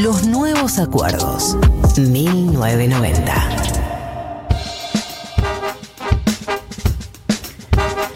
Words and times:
Los 0.00 0.26
nuevos 0.26 0.78
acuerdos. 0.78 1.56
1990. 1.98 3.34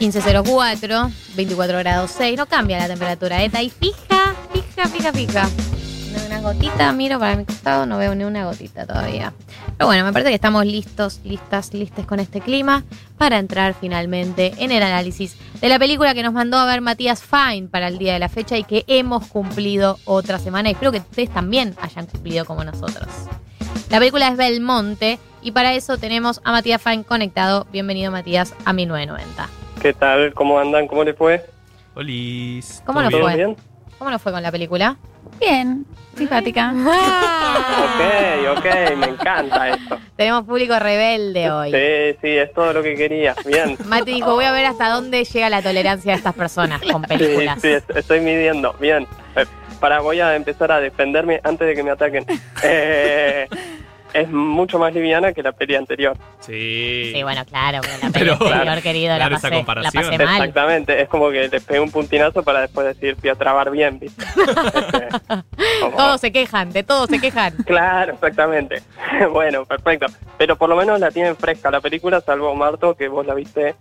1504, 0.01 1.11
24 1.35 1.79
grados 1.79 2.11
6. 2.17 2.39
No 2.39 2.47
cambia 2.47 2.79
la 2.79 2.89
temperatura. 2.89 3.45
Está 3.45 3.59
ahí 3.59 3.69
fija, 3.71 4.35
fija, 4.53 4.89
fija, 4.89 5.12
fija. 5.12 5.49
Hay 6.16 6.26
una 6.26 6.40
gotita, 6.40 6.92
miro 6.92 7.18
para 7.18 7.37
mi 7.37 7.44
costado, 7.44 7.85
no 7.85 7.99
veo 7.99 8.14
ni 8.14 8.24
una 8.24 8.46
gotita 8.46 8.87
todavía. 8.87 9.32
Pero 9.76 9.87
bueno, 9.87 10.04
me 10.04 10.12
parece 10.12 10.31
que 10.31 10.35
estamos 10.35 10.64
listos, 10.64 11.21
listas, 11.24 11.74
listes 11.74 12.06
con 12.06 12.21
este 12.21 12.40
clima 12.40 12.85
para 13.19 13.38
entrar 13.38 13.74
finalmente 13.74 14.54
en 14.58 14.72
el 14.72 14.82
análisis 14.82 15.37
de 15.60 15.68
la 15.68 15.78
película 15.78 16.14
que 16.14 16.23
nos 16.23 16.32
mandó 16.32 16.56
a 16.56 16.64
ver 16.64 16.80
Matías 16.80 17.23
Fine 17.23 17.68
para 17.68 17.88
el 17.88 17.98
día 17.98 18.14
de 18.14 18.18
la 18.18 18.30
fecha 18.30 18.56
y 18.56 18.64
que 18.64 18.84
hemos 18.87 19.27
cumplido 19.27 19.98
otra 20.06 20.38
semana. 20.38 20.70
Y 20.70 20.73
espero 20.73 20.92
que 20.92 20.98
ustedes 20.98 21.30
también 21.30 21.74
hayan 21.82 22.06
cumplido 22.06 22.46
como 22.46 22.64
nosotros. 22.64 23.09
La 23.91 23.98
película 23.98 24.28
es 24.28 24.36
Belmonte 24.36 25.19
y 25.42 25.50
para 25.52 25.74
eso 25.74 25.98
tenemos 25.98 26.41
a 26.44 26.52
Matías 26.52 26.80
Fine 26.80 27.05
conectado. 27.05 27.66
Bienvenido 27.72 28.10
Matías 28.10 28.55
a 28.64 28.72
1990. 28.72 29.48
¿Qué 29.83 29.92
tal? 29.92 30.33
¿Cómo 30.33 30.58
andan? 30.58 30.88
¿Cómo 30.88 31.05
les 31.05 31.14
fue? 31.16 31.44
Olis. 31.94 32.83
¿Cómo 32.86 33.00
¿todo 33.00 33.10
nos 33.10 33.20
fue? 33.20 33.36
bien? 33.36 33.56
¿Cómo 33.98 34.10
nos 34.10 34.22
fue 34.22 34.33
con 34.33 34.42
la 34.42 34.50
película? 34.50 34.96
Bien, 35.40 35.84
simpática. 36.16 36.72
Ok, 37.76 38.58
ok, 38.58 38.96
me 38.96 39.06
encanta 39.10 39.68
esto. 39.70 39.98
Tenemos 40.16 40.44
público 40.44 40.78
rebelde 40.78 41.50
hoy. 41.50 41.70
Sí, 41.70 42.18
sí, 42.22 42.36
es 42.36 42.52
todo 42.52 42.72
lo 42.72 42.82
que 42.82 42.94
quería. 42.94 43.34
Bien. 43.44 43.76
Mati 43.86 44.12
dijo, 44.14 44.32
voy 44.34 44.44
a 44.44 44.52
ver 44.52 44.66
hasta 44.66 44.88
dónde 44.90 45.24
llega 45.24 45.48
la 45.50 45.62
tolerancia 45.62 46.12
de 46.12 46.18
estas 46.18 46.34
personas 46.34 46.80
con 46.82 47.02
Sí, 47.02 47.08
películas. 47.08 47.60
sí, 47.60 47.68
es- 47.68 47.84
estoy 47.94 48.20
midiendo. 48.20 48.74
Bien. 48.80 49.06
Eh, 49.36 49.44
Para, 49.80 50.00
voy 50.00 50.20
a 50.20 50.34
empezar 50.36 50.72
a 50.72 50.80
defenderme 50.80 51.40
antes 51.44 51.66
de 51.68 51.74
que 51.74 51.82
me 51.82 51.90
ataquen. 51.90 52.24
Eh, 52.62 53.46
es 54.20 54.29
mucho 54.30 54.79
más 54.79 54.93
liviana 54.95 55.33
que 55.33 55.43
la 55.43 55.53
peli 55.53 55.75
anterior. 55.75 56.17
Sí. 56.41 57.11
Sí, 57.14 57.22
bueno, 57.22 57.45
claro, 57.45 57.81
pero 57.83 57.95
la 58.03 58.11
Pero- 58.11 58.39
película 58.39 58.56
anterior, 58.56 58.83
querido, 58.83 59.14
claro, 59.17 59.31
la, 59.31 59.36
esa 59.36 59.48
pasé, 59.50 59.64
la 59.83 59.91
pasé 59.91 60.19
mal. 60.25 60.36
Exactamente, 60.36 61.00
es 61.03 61.08
como 61.08 61.31
que 61.31 61.48
les 61.48 61.62
pegué 61.64 61.81
un 61.81 61.91
puntinazo 61.91 62.42
para 62.42 62.61
después 62.61 62.86
decir, 62.86 63.17
fui 63.20 63.28
a 63.31 63.34
trabar 63.34 63.70
bien, 63.70 63.98
¿viste? 63.98 64.25
Este, 64.77 65.08
como- 65.81 65.97
Todos 65.97 66.20
se 66.20 66.33
quejan, 66.33 66.73
de 66.73 66.83
todos 66.83 67.08
se 67.11 67.20
quejan. 67.20 67.55
Claro, 67.67 68.14
exactamente. 68.14 68.83
bueno, 69.33 69.64
perfecto. 69.64 70.06
Pero 70.39 70.56
por 70.56 70.69
lo 70.69 70.77
menos 70.77 70.98
la 71.01 71.11
tienen 71.11 71.36
fresca 71.36 71.70
la 71.70 71.80
película, 71.80 72.20
salvo 72.20 72.55
Marto, 72.55 72.95
que 72.97 73.08
vos 73.08 73.27
la 73.27 73.34
viste. 73.34 73.75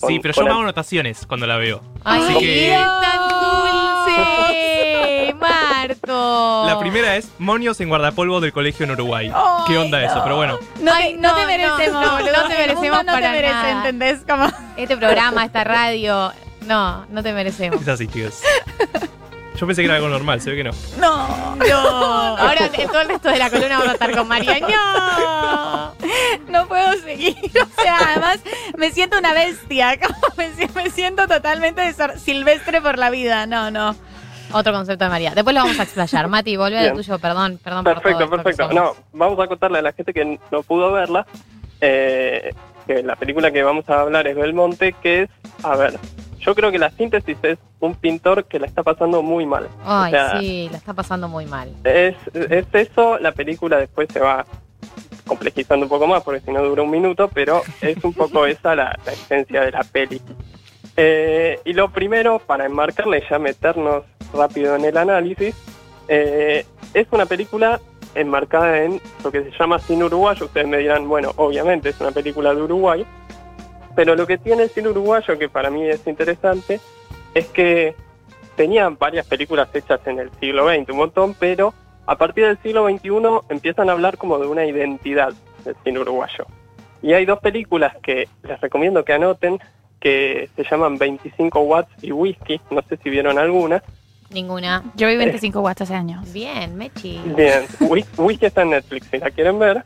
Con- 0.00 0.08
Sí, 0.08 0.18
pero 0.20 0.34
yo 0.34 0.44
me 0.44 0.50
hago 0.50 0.60
anotaciones 0.60 1.26
cuando 1.26 1.46
la 1.46 1.56
veo. 1.56 1.80
Ay, 2.04 2.22
Así 2.22 2.38
que- 2.38 2.78
tan 3.00 4.08
dulce, 4.08 5.34
Marto. 5.38 6.64
La 6.66 6.78
primera 6.78 7.16
es 7.16 7.28
Monios 7.38 7.80
en 7.80 7.88
guardapolvo 7.88 8.40
del 8.40 8.52
colegio 8.52 8.84
en 8.84 8.92
Uruguay. 8.92 9.32
¿Qué 9.66 9.78
onda 9.78 10.02
eso? 10.04 10.20
Pero 10.22 10.36
bueno, 10.36 10.58
No, 10.80 10.92
Ay, 10.92 11.14
te, 11.14 11.20
no 11.20 11.30
no, 11.32 11.36
te 11.36 11.46
merecemos, 11.46 12.02
no, 12.02 12.18
no, 12.20 12.48
te 12.48 12.56
merecemos 12.56 13.04
para 13.04 13.20
te 13.20 13.28
merece, 13.28 13.52
nada. 13.54 13.70
¿entendés? 13.78 14.20
Como... 14.28 14.46
Este 14.76 14.96
programa, 14.96 15.44
esta 15.44 15.64
radio, 15.64 16.32
no, 16.66 17.06
no 17.06 17.22
te 17.22 17.32
merecemos. 17.32 17.80
es 17.82 17.88
así, 17.88 18.08
chicos. 18.08 18.40
Yo 19.56 19.66
pensé 19.68 19.82
que 19.82 19.86
era 19.86 19.94
algo 19.96 20.08
normal, 20.08 20.40
se 20.40 20.50
ve 20.50 20.56
que 20.56 20.64
no. 20.64 20.72
No, 20.98 21.54
No, 21.56 21.78
ahora 22.36 22.66
en 22.72 22.88
todo 22.88 23.00
el 23.02 23.08
resto 23.08 23.28
de 23.28 23.38
la 23.38 23.50
columna 23.50 23.74
vamos 23.78 23.88
a 23.90 23.92
estar 23.92 24.10
con 24.16 24.26
María. 24.26 24.58
No. 24.58 25.94
No 26.54 26.66
puedo 26.68 26.92
seguir. 26.98 27.36
O 27.78 27.82
sea, 27.82 27.98
además 28.12 28.40
me 28.78 28.90
siento 28.92 29.18
una 29.18 29.34
bestia. 29.34 29.98
Me, 30.38 30.50
si- 30.54 30.72
me 30.74 30.90
siento 30.90 31.28
totalmente 31.28 31.82
silvestre 32.16 32.80
por 32.80 32.98
la 32.98 33.10
vida. 33.10 33.46
No, 33.46 33.70
no. 33.70 33.94
Otro 34.52 34.72
concepto 34.72 35.04
de 35.04 35.10
María. 35.10 35.34
Después 35.34 35.54
lo 35.54 35.62
vamos 35.62 35.78
a 35.78 35.82
explayar. 35.82 36.28
Mati, 36.28 36.56
volvé 36.56 36.78
al 36.78 36.94
tuyo, 36.94 37.18
perdón, 37.18 37.58
perdón 37.62 37.84
por 37.84 37.94
Perfecto, 37.94 38.18
todo 38.26 38.30
perfecto. 38.42 38.72
No, 38.72 38.94
vamos 39.12 39.38
a 39.40 39.46
contarle 39.48 39.78
a 39.80 39.82
la 39.82 39.92
gente 39.92 40.12
que 40.14 40.38
no 40.50 40.62
pudo 40.62 40.92
verla 40.92 41.26
eh, 41.80 42.54
que 42.86 43.02
la 43.02 43.16
película 43.16 43.50
que 43.50 43.62
vamos 43.62 43.88
a 43.90 44.00
hablar 44.00 44.26
es 44.26 44.36
Belmonte, 44.36 44.94
que 45.02 45.22
es, 45.22 45.30
a 45.62 45.76
ver, 45.76 45.98
yo 46.38 46.54
creo 46.54 46.70
que 46.70 46.78
la 46.78 46.90
síntesis 46.90 47.36
es 47.42 47.58
un 47.80 47.94
pintor 47.94 48.44
que 48.44 48.58
la 48.58 48.66
está 48.66 48.82
pasando 48.82 49.22
muy 49.22 49.44
mal. 49.46 49.68
Ay, 49.84 50.12
o 50.12 50.16
sea, 50.16 50.40
sí, 50.40 50.68
la 50.70 50.78
está 50.78 50.94
pasando 50.94 51.28
muy 51.28 51.46
mal. 51.46 51.72
Es, 51.84 52.14
es 52.34 52.66
eso, 52.72 53.18
la 53.18 53.32
película 53.32 53.76
después 53.78 54.08
se 54.12 54.20
va 54.20 54.44
complejizando 55.26 55.86
un 55.86 55.90
poco 55.90 56.06
más, 56.06 56.22
porque 56.22 56.40
si 56.40 56.52
no 56.52 56.62
dura 56.62 56.82
un 56.82 56.90
minuto, 56.90 57.28
pero 57.32 57.62
es 57.80 58.02
un 58.04 58.12
poco 58.12 58.46
esa 58.46 58.74
la, 58.74 58.98
la 59.04 59.12
esencia 59.12 59.62
de 59.62 59.70
la 59.70 59.84
peli. 59.84 60.20
Eh, 60.96 61.58
y 61.64 61.72
lo 61.72 61.90
primero, 61.90 62.38
para 62.38 62.66
enmarcarla 62.66 63.18
y 63.18 63.22
ya 63.28 63.38
meternos 63.38 64.04
rápido 64.32 64.76
en 64.76 64.84
el 64.84 64.96
análisis, 64.96 65.54
eh, 66.08 66.64
es 66.92 67.06
una 67.10 67.26
película 67.26 67.80
enmarcada 68.14 68.82
en 68.82 69.00
lo 69.22 69.32
que 69.32 69.42
se 69.42 69.50
llama 69.58 69.78
cine 69.78 70.04
uruguayo. 70.04 70.46
Ustedes 70.46 70.66
me 70.66 70.78
dirán, 70.78 71.08
bueno, 71.08 71.32
obviamente 71.36 71.88
es 71.88 72.00
una 72.00 72.12
película 72.12 72.54
de 72.54 72.62
Uruguay, 72.62 73.06
pero 73.96 74.14
lo 74.14 74.26
que 74.26 74.38
tiene 74.38 74.64
el 74.64 74.70
cine 74.70 74.88
uruguayo, 74.88 75.38
que 75.38 75.48
para 75.48 75.70
mí 75.70 75.88
es 75.88 76.06
interesante, 76.06 76.80
es 77.34 77.46
que 77.48 77.96
tenían 78.56 78.96
varias 78.96 79.26
películas 79.26 79.68
hechas 79.74 80.00
en 80.06 80.20
el 80.20 80.30
siglo 80.38 80.68
XX, 80.68 80.90
un 80.90 80.96
montón, 80.96 81.34
pero 81.34 81.74
a 82.06 82.16
partir 82.16 82.46
del 82.46 82.58
siglo 82.62 82.88
XXI 82.88 83.10
empiezan 83.48 83.88
a 83.88 83.92
hablar 83.92 84.16
como 84.18 84.38
de 84.38 84.46
una 84.46 84.64
identidad 84.64 85.32
del 85.64 85.74
cine 85.84 86.00
uruguayo. 86.00 86.46
Y 87.02 87.12
hay 87.12 87.24
dos 87.26 87.38
películas 87.40 87.94
que 88.02 88.28
les 88.42 88.60
recomiendo 88.60 89.04
que 89.04 89.12
anoten, 89.12 89.58
que 90.00 90.48
se 90.56 90.64
llaman 90.64 90.98
25 90.98 91.60
watts 91.60 91.90
y 92.02 92.12
whisky, 92.12 92.60
no 92.70 92.82
sé 92.88 92.96
si 93.02 93.10
vieron 93.10 93.38
alguna. 93.38 93.82
Ninguna. 94.30 94.82
Yo 94.96 95.06
vi 95.08 95.16
25 95.16 95.60
watts 95.60 95.82
hace 95.82 95.94
años. 95.94 96.30
Bien, 96.32 96.76
Mechi. 96.76 97.20
Bien, 97.36 97.62
Whis- 97.80 98.08
Whisky 98.18 98.46
está 98.46 98.62
en 98.62 98.70
Netflix, 98.70 99.06
si 99.10 99.18
la 99.18 99.30
quieren 99.30 99.58
ver. 99.58 99.84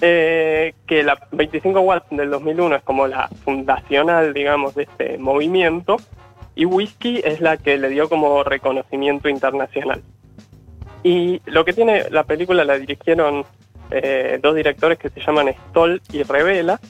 Eh, 0.00 0.74
que 0.86 1.02
la 1.02 1.18
25 1.32 1.80
watts 1.80 2.06
del 2.10 2.30
2001 2.30 2.76
es 2.76 2.82
como 2.82 3.06
la 3.08 3.28
fundacional, 3.44 4.32
digamos, 4.32 4.74
de 4.74 4.84
este 4.84 5.18
movimiento. 5.18 5.96
Y 6.54 6.64
Whisky 6.66 7.20
es 7.24 7.40
la 7.40 7.56
que 7.56 7.78
le 7.78 7.88
dio 7.88 8.08
como 8.08 8.44
reconocimiento 8.44 9.28
internacional. 9.28 10.02
Y 11.02 11.40
lo 11.46 11.64
que 11.64 11.72
tiene 11.72 12.10
la 12.10 12.24
película 12.24 12.64
la 12.64 12.78
dirigieron 12.78 13.44
eh, 13.90 14.38
dos 14.42 14.54
directores 14.54 14.98
que 14.98 15.10
se 15.10 15.20
llaman 15.20 15.54
Stoll 15.70 16.02
y 16.12 16.22
Revela. 16.22 16.80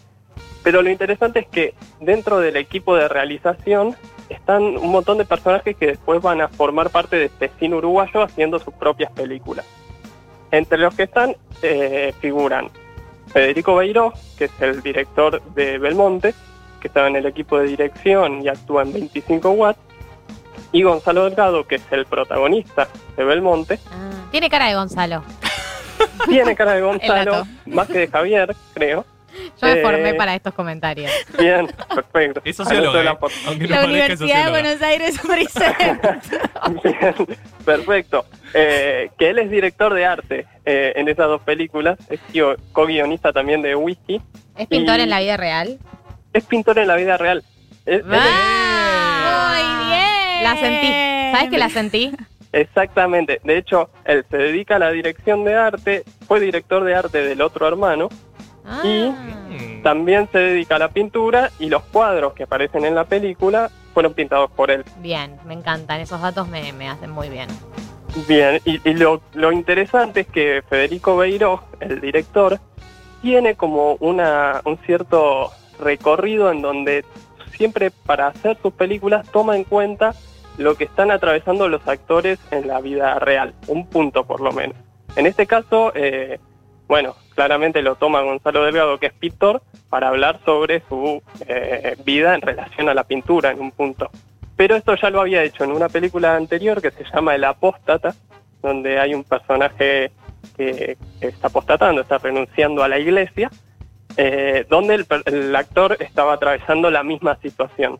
Pero 0.62 0.82
lo 0.82 0.90
interesante 0.90 1.40
es 1.40 1.46
que 1.46 1.74
dentro 2.00 2.40
del 2.40 2.56
equipo 2.56 2.96
de 2.96 3.08
realización 3.08 3.96
están 4.28 4.62
un 4.62 4.90
montón 4.90 5.18
de 5.18 5.24
personajes 5.24 5.76
que 5.76 5.86
después 5.86 6.20
van 6.20 6.40
a 6.40 6.48
formar 6.48 6.90
parte 6.90 7.16
de 7.16 7.26
este 7.26 7.50
cine 7.58 7.76
uruguayo 7.76 8.22
haciendo 8.22 8.58
sus 8.58 8.74
propias 8.74 9.12
películas. 9.12 9.64
Entre 10.50 10.78
los 10.78 10.94
que 10.94 11.04
están 11.04 11.36
eh, 11.62 12.12
figuran 12.20 12.70
Federico 13.28 13.76
Beiró, 13.76 14.12
que 14.36 14.46
es 14.46 14.52
el 14.60 14.82
director 14.82 15.42
de 15.54 15.78
Belmonte, 15.78 16.34
que 16.80 16.88
estaba 16.88 17.08
en 17.08 17.16
el 17.16 17.26
equipo 17.26 17.58
de 17.58 17.68
dirección 17.68 18.42
y 18.42 18.48
actúa 18.48 18.82
en 18.82 18.92
25 18.92 19.50
Watts, 19.50 19.80
y 20.72 20.82
Gonzalo 20.82 21.24
Delgado, 21.24 21.66
que 21.66 21.76
es 21.76 21.82
el 21.90 22.06
protagonista 22.06 22.88
de 23.16 23.24
Belmonte, 23.24 23.78
Ah, 23.90 24.10
tiene 24.30 24.48
cara 24.50 24.66
de 24.68 24.74
Gonzalo. 24.74 25.22
tiene 26.28 26.54
cara 26.54 26.74
de 26.74 26.80
Gonzalo, 26.82 27.46
más 27.66 27.86
que 27.88 27.98
de 28.00 28.08
Javier, 28.08 28.54
creo. 28.74 29.04
Yo 29.60 29.68
me 29.68 29.72
Eh, 29.78 29.82
formé 29.82 30.14
para 30.14 30.34
estos 30.34 30.52
comentarios. 30.52 31.12
Bien, 31.38 31.68
perfecto. 31.94 32.40
Es 32.44 32.56
sociólogo, 32.56 32.94
la 32.96 33.00
¿eh? 33.02 33.04
La 33.04 33.18
parezca 33.18 33.84
Universidad 33.84 34.44
de. 34.46 34.50
Buenos 34.50 34.82
Aires 34.82 35.16
presenta. 35.24 36.20
Bien, 36.82 37.14
perfecto. 37.64 38.24
Eh, 38.54 39.10
que 39.18 39.30
él 39.30 39.38
es 39.38 39.50
director 39.50 39.94
de 39.94 40.06
arte 40.06 40.46
eh, 40.64 40.92
en 40.96 41.08
esas 41.08 41.26
dos 41.28 41.40
películas, 41.42 41.98
es 42.10 42.18
guio- 42.32 42.56
co-guionista 42.72 43.32
también 43.32 43.62
de 43.62 43.76
Whisky, 43.76 44.20
¿Es 44.56 44.66
pintor 44.66 44.98
Y- 44.98 45.02
en 45.02 45.10
la 45.10 45.20
vida 45.20 45.36
real? 45.36 45.78
es 46.32 46.44
pintor 46.44 46.78
en 46.78 46.88
la 46.88 46.96
vida 46.96 47.16
real. 47.16 47.44
Es- 47.86 48.02
¡Ah! 48.04 48.10
Bien. 48.10 48.67
La 50.42 50.56
sentí. 50.56 50.88
¿Sabes 51.32 51.50
que 51.50 51.58
la 51.58 51.68
sentí? 51.68 52.12
exactamente. 52.52 53.40
De 53.44 53.58
hecho, 53.58 53.90
él 54.04 54.24
se 54.30 54.36
dedica 54.38 54.76
a 54.76 54.78
la 54.78 54.90
dirección 54.90 55.44
de 55.44 55.54
arte, 55.54 56.04
fue 56.26 56.40
director 56.40 56.82
de 56.84 56.94
arte 56.94 57.22
del 57.22 57.42
otro 57.42 57.68
hermano, 57.68 58.08
Ah. 58.70 58.82
Mm. 58.84 59.82
también 59.82 60.28
se 60.30 60.38
dedica 60.38 60.76
a 60.76 60.78
la 60.78 60.88
pintura 60.88 61.50
y 61.58 61.68
los 61.70 61.82
cuadros 61.84 62.34
que 62.34 62.42
aparecen 62.42 62.84
en 62.84 62.94
la 62.94 63.04
película 63.04 63.70
fueron 63.94 64.12
pintados 64.12 64.50
por 64.50 64.70
él. 64.70 64.84
Bien, 65.00 65.36
me 65.46 65.54
encantan. 65.54 66.00
Esos 66.00 66.20
datos 66.20 66.48
me, 66.48 66.72
me 66.74 66.88
hacen 66.88 67.10
muy 67.10 67.28
bien. 67.30 67.48
Bien, 68.26 68.60
y, 68.66 68.80
y 68.88 68.94
lo, 68.94 69.22
lo 69.34 69.52
interesante 69.52 70.20
es 70.20 70.26
que 70.26 70.62
Federico 70.68 71.16
Beiró, 71.16 71.62
el 71.80 72.00
director, 72.00 72.58
tiene 73.22 73.54
como 73.54 73.94
una, 74.00 74.60
un 74.64 74.76
cierto 74.84 75.50
recorrido 75.80 76.50
en 76.50 76.60
donde 76.62 77.04
siempre 77.58 77.90
para 77.90 78.28
hacer 78.28 78.56
sus 78.62 78.72
películas 78.72 79.30
toma 79.30 79.56
en 79.56 79.64
cuenta 79.64 80.14
lo 80.56 80.76
que 80.76 80.84
están 80.84 81.10
atravesando 81.10 81.68
los 81.68 81.86
actores 81.86 82.38
en 82.50 82.68
la 82.68 82.80
vida 82.80 83.18
real, 83.18 83.54
un 83.66 83.86
punto 83.86 84.24
por 84.24 84.40
lo 84.40 84.52
menos. 84.52 84.76
En 85.16 85.26
este 85.26 85.46
caso, 85.46 85.92
eh, 85.94 86.38
bueno, 86.86 87.16
claramente 87.34 87.82
lo 87.82 87.96
toma 87.96 88.22
Gonzalo 88.22 88.64
Delgado, 88.64 88.98
que 88.98 89.06
es 89.06 89.12
pintor, 89.12 89.62
para 89.90 90.08
hablar 90.08 90.40
sobre 90.44 90.82
su 90.88 91.22
eh, 91.46 91.96
vida 92.04 92.34
en 92.34 92.40
relación 92.40 92.88
a 92.88 92.94
la 92.94 93.04
pintura 93.04 93.50
en 93.50 93.60
un 93.60 93.72
punto. 93.72 94.10
Pero 94.56 94.76
esto 94.76 94.94
ya 94.96 95.10
lo 95.10 95.20
había 95.20 95.42
hecho 95.42 95.64
en 95.64 95.72
una 95.72 95.88
película 95.88 96.36
anterior 96.36 96.80
que 96.80 96.90
se 96.90 97.04
llama 97.04 97.34
El 97.34 97.44
Apóstata, 97.44 98.14
donde 98.62 98.98
hay 98.98 99.14
un 99.14 99.24
personaje 99.24 100.10
que 100.56 100.96
está 101.20 101.48
apostatando, 101.48 102.00
está 102.00 102.18
renunciando 102.18 102.82
a 102.82 102.88
la 102.88 102.98
iglesia, 102.98 103.50
eh, 104.18 104.66
donde 104.68 104.94
el, 104.96 105.06
el 105.26 105.56
actor 105.56 105.96
estaba 106.00 106.34
atravesando 106.34 106.90
la 106.90 107.02
misma 107.02 107.38
situación. 107.40 107.98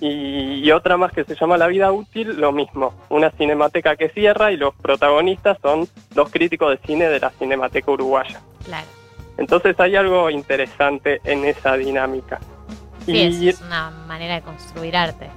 Y, 0.00 0.60
y 0.64 0.70
otra 0.72 0.96
más 0.96 1.12
que 1.12 1.24
se 1.24 1.34
llama 1.36 1.56
La 1.56 1.68
vida 1.68 1.90
útil, 1.92 2.38
lo 2.40 2.52
mismo, 2.52 2.92
una 3.08 3.30
cinemateca 3.30 3.96
que 3.96 4.08
cierra 4.10 4.52
y 4.52 4.56
los 4.56 4.74
protagonistas 4.74 5.56
son 5.62 5.88
dos 6.14 6.30
críticos 6.30 6.70
de 6.72 6.86
cine 6.86 7.08
de 7.08 7.20
la 7.20 7.30
Cinemateca 7.30 7.90
Uruguaya. 7.92 8.40
Claro. 8.64 8.86
Entonces 9.38 9.78
hay 9.80 9.96
algo 9.96 10.30
interesante 10.30 11.20
en 11.24 11.44
esa 11.44 11.76
dinámica. 11.76 12.40
Sí, 13.06 13.22
es, 13.22 13.36
y 13.40 13.48
es 13.48 13.60
una 13.62 13.90
manera 14.06 14.34
de 14.34 14.42
construir 14.42 14.96
arte. 14.96 15.28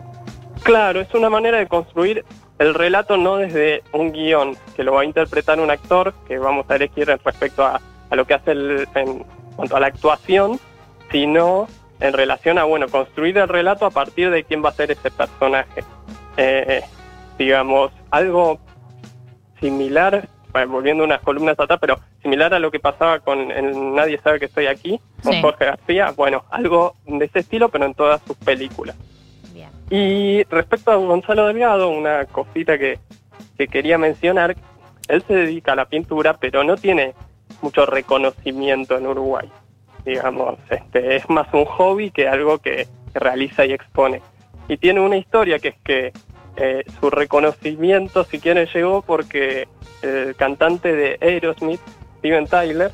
claro, 0.63 1.01
es 1.01 1.13
una 1.13 1.29
manera 1.29 1.57
de 1.59 1.67
construir 1.67 2.25
el 2.59 2.73
relato 2.73 3.15
no 3.17 3.37
desde 3.37 3.83
un 3.93 4.11
guion 4.11 4.57
que 4.75 4.83
lo 4.83 4.93
va 4.93 5.01
a 5.01 5.05
interpretar 5.05 5.59
un 5.59 5.69
actor 5.69 6.13
que 6.27 6.37
vamos 6.39 6.65
a 6.69 6.75
elegir 6.75 7.05
respecto 7.07 7.63
a, 7.63 7.79
a 8.09 8.15
lo 8.15 8.25
que 8.25 8.33
hace 8.33 8.51
el- 8.51 8.87
en 8.95 9.23
cuanto 9.57 9.75
a 9.75 9.81
la 9.81 9.87
actuación, 9.87 10.59
sino 11.11 11.67
en 11.99 12.13
relación 12.13 12.57
a, 12.57 12.63
bueno, 12.63 12.87
construir 12.87 13.37
el 13.37 13.49
relato 13.49 13.85
a 13.85 13.89
partir 13.89 14.29
de 14.29 14.43
quién 14.45 14.63
va 14.63 14.69
a 14.69 14.73
ser 14.73 14.91
ese 14.91 15.11
personaje. 15.11 15.83
Eh, 16.37 16.81
digamos, 17.37 17.91
algo 18.11 18.59
similar, 19.59 20.29
bueno, 20.53 20.71
volviendo 20.71 21.03
unas 21.03 21.21
columnas 21.21 21.59
atrás, 21.59 21.79
pero 21.81 21.99
similar 22.21 22.53
a 22.53 22.59
lo 22.59 22.71
que 22.71 22.79
pasaba 22.79 23.19
con 23.19 23.51
el 23.51 23.95
Nadie 23.95 24.19
sabe 24.23 24.39
que 24.39 24.45
estoy 24.45 24.67
aquí, 24.67 25.01
con 25.23 25.33
Sí. 25.33 25.41
Jorge 25.41 25.65
García, 25.65 26.13
bueno, 26.15 26.45
algo 26.51 26.95
de 27.05 27.25
ese 27.25 27.39
estilo, 27.39 27.69
pero 27.69 27.85
en 27.85 27.95
todas 27.95 28.21
sus 28.27 28.37
películas. 28.37 28.95
Bien. 29.53 29.69
Y 29.89 30.43
respecto 30.43 30.91
a 30.91 30.95
Gonzalo 30.95 31.47
Delgado, 31.47 31.89
una 31.89 32.25
cosita 32.25 32.77
que, 32.77 32.99
que 33.57 33.67
quería 33.67 33.97
mencionar, 33.97 34.55
él 35.07 35.23
se 35.27 35.33
dedica 35.33 35.71
a 35.71 35.75
la 35.75 35.85
pintura, 35.85 36.35
pero 36.37 36.63
no 36.63 36.75
tiene 36.75 37.15
mucho 37.61 37.85
reconocimiento 37.85 38.97
en 38.97 39.07
Uruguay. 39.07 39.49
Digamos, 40.05 40.57
este, 40.69 41.17
es 41.17 41.29
más 41.29 41.47
un 41.53 41.65
hobby 41.65 42.11
que 42.11 42.27
algo 42.27 42.59
que, 42.59 42.87
realiza 43.13 43.65
y 43.65 43.73
expone. 43.73 44.21
Y 44.67 44.77
tiene 44.77 44.99
una 44.99 45.17
historia 45.17 45.57
que 45.57 45.69
es 45.69 45.75
que 45.83 46.13
eh, 46.55 46.83
su 46.99 47.09
reconocimiento, 47.09 48.23
si 48.25 48.39
quieren, 48.39 48.67
llegó 48.67 49.01
porque 49.01 49.67
el 50.03 50.35
cantante 50.35 50.93
de 50.93 51.17
Aerosmith, 51.21 51.81
Steven 52.19 52.45
Tyler, 52.45 52.91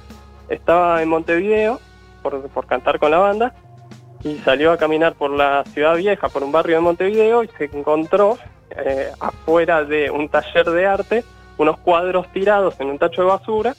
estaba 0.49 1.01
en 1.01 1.09
Montevideo 1.09 1.79
por, 2.21 2.47
por 2.49 2.67
cantar 2.67 2.99
con 2.99 3.11
la 3.11 3.17
banda 3.17 3.53
y 4.23 4.37
salió 4.39 4.71
a 4.71 4.77
caminar 4.77 5.15
por 5.15 5.31
la 5.31 5.63
ciudad 5.73 5.95
vieja, 5.97 6.29
por 6.29 6.43
un 6.43 6.51
barrio 6.51 6.75
de 6.77 6.81
Montevideo 6.81 7.43
y 7.43 7.49
se 7.57 7.65
encontró 7.65 8.37
eh, 8.69 9.11
afuera 9.19 9.83
de 9.83 10.09
un 10.09 10.29
taller 10.29 10.69
de 10.69 10.85
arte 10.85 11.23
unos 11.57 11.77
cuadros 11.79 12.31
tirados 12.31 12.79
en 12.79 12.87
un 12.89 12.97
tacho 12.97 13.21
de 13.21 13.27
basura 13.27 13.75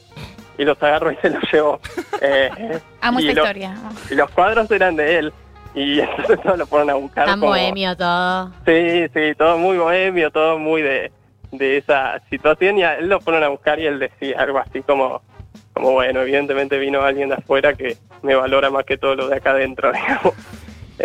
y 0.58 0.64
los 0.64 0.80
agarró 0.82 1.10
y 1.12 1.16
se 1.16 1.30
los 1.30 1.42
llevó. 1.52 1.80
Eh, 2.20 2.80
Amo 3.02 3.20
y 3.20 3.28
esta 3.28 3.40
lo- 3.42 3.46
historia. 3.46 3.74
y 4.10 4.14
los 4.14 4.30
cuadros 4.30 4.70
eran 4.70 4.96
de 4.96 5.18
él 5.18 5.32
y 5.74 6.00
entonces 6.00 6.40
todos 6.40 6.56
lo 6.58 6.66
fueron 6.66 6.88
a 6.90 6.94
buscar. 6.94 7.26
Tan 7.26 7.40
como- 7.40 7.52
bohemio 7.52 7.94
todo. 7.96 8.50
Sí, 8.64 9.06
sí, 9.12 9.34
todo 9.36 9.58
muy 9.58 9.76
bohemio, 9.76 10.30
todo 10.30 10.58
muy 10.58 10.80
de, 10.80 11.12
de 11.52 11.76
esa 11.76 12.20
situación 12.30 12.78
y 12.78 12.84
a 12.84 12.94
él 12.94 13.08
lo 13.08 13.20
fueron 13.20 13.42
a 13.42 13.48
buscar 13.48 13.78
y 13.78 13.86
él 13.86 13.98
decía 13.98 14.40
algo 14.40 14.58
así 14.58 14.80
como, 14.82 15.20
como 15.74 15.92
bueno, 15.92 16.22
evidentemente 16.22 16.78
vino 16.78 17.02
alguien 17.02 17.28
de 17.28 17.34
afuera 17.34 17.74
que 17.74 17.98
me 18.22 18.34
valora 18.34 18.70
más 18.70 18.84
que 18.84 18.96
todo 18.96 19.16
lo 19.16 19.28
de 19.28 19.36
acá 19.36 19.50
adentro, 19.50 19.92
digamos. 19.92 20.32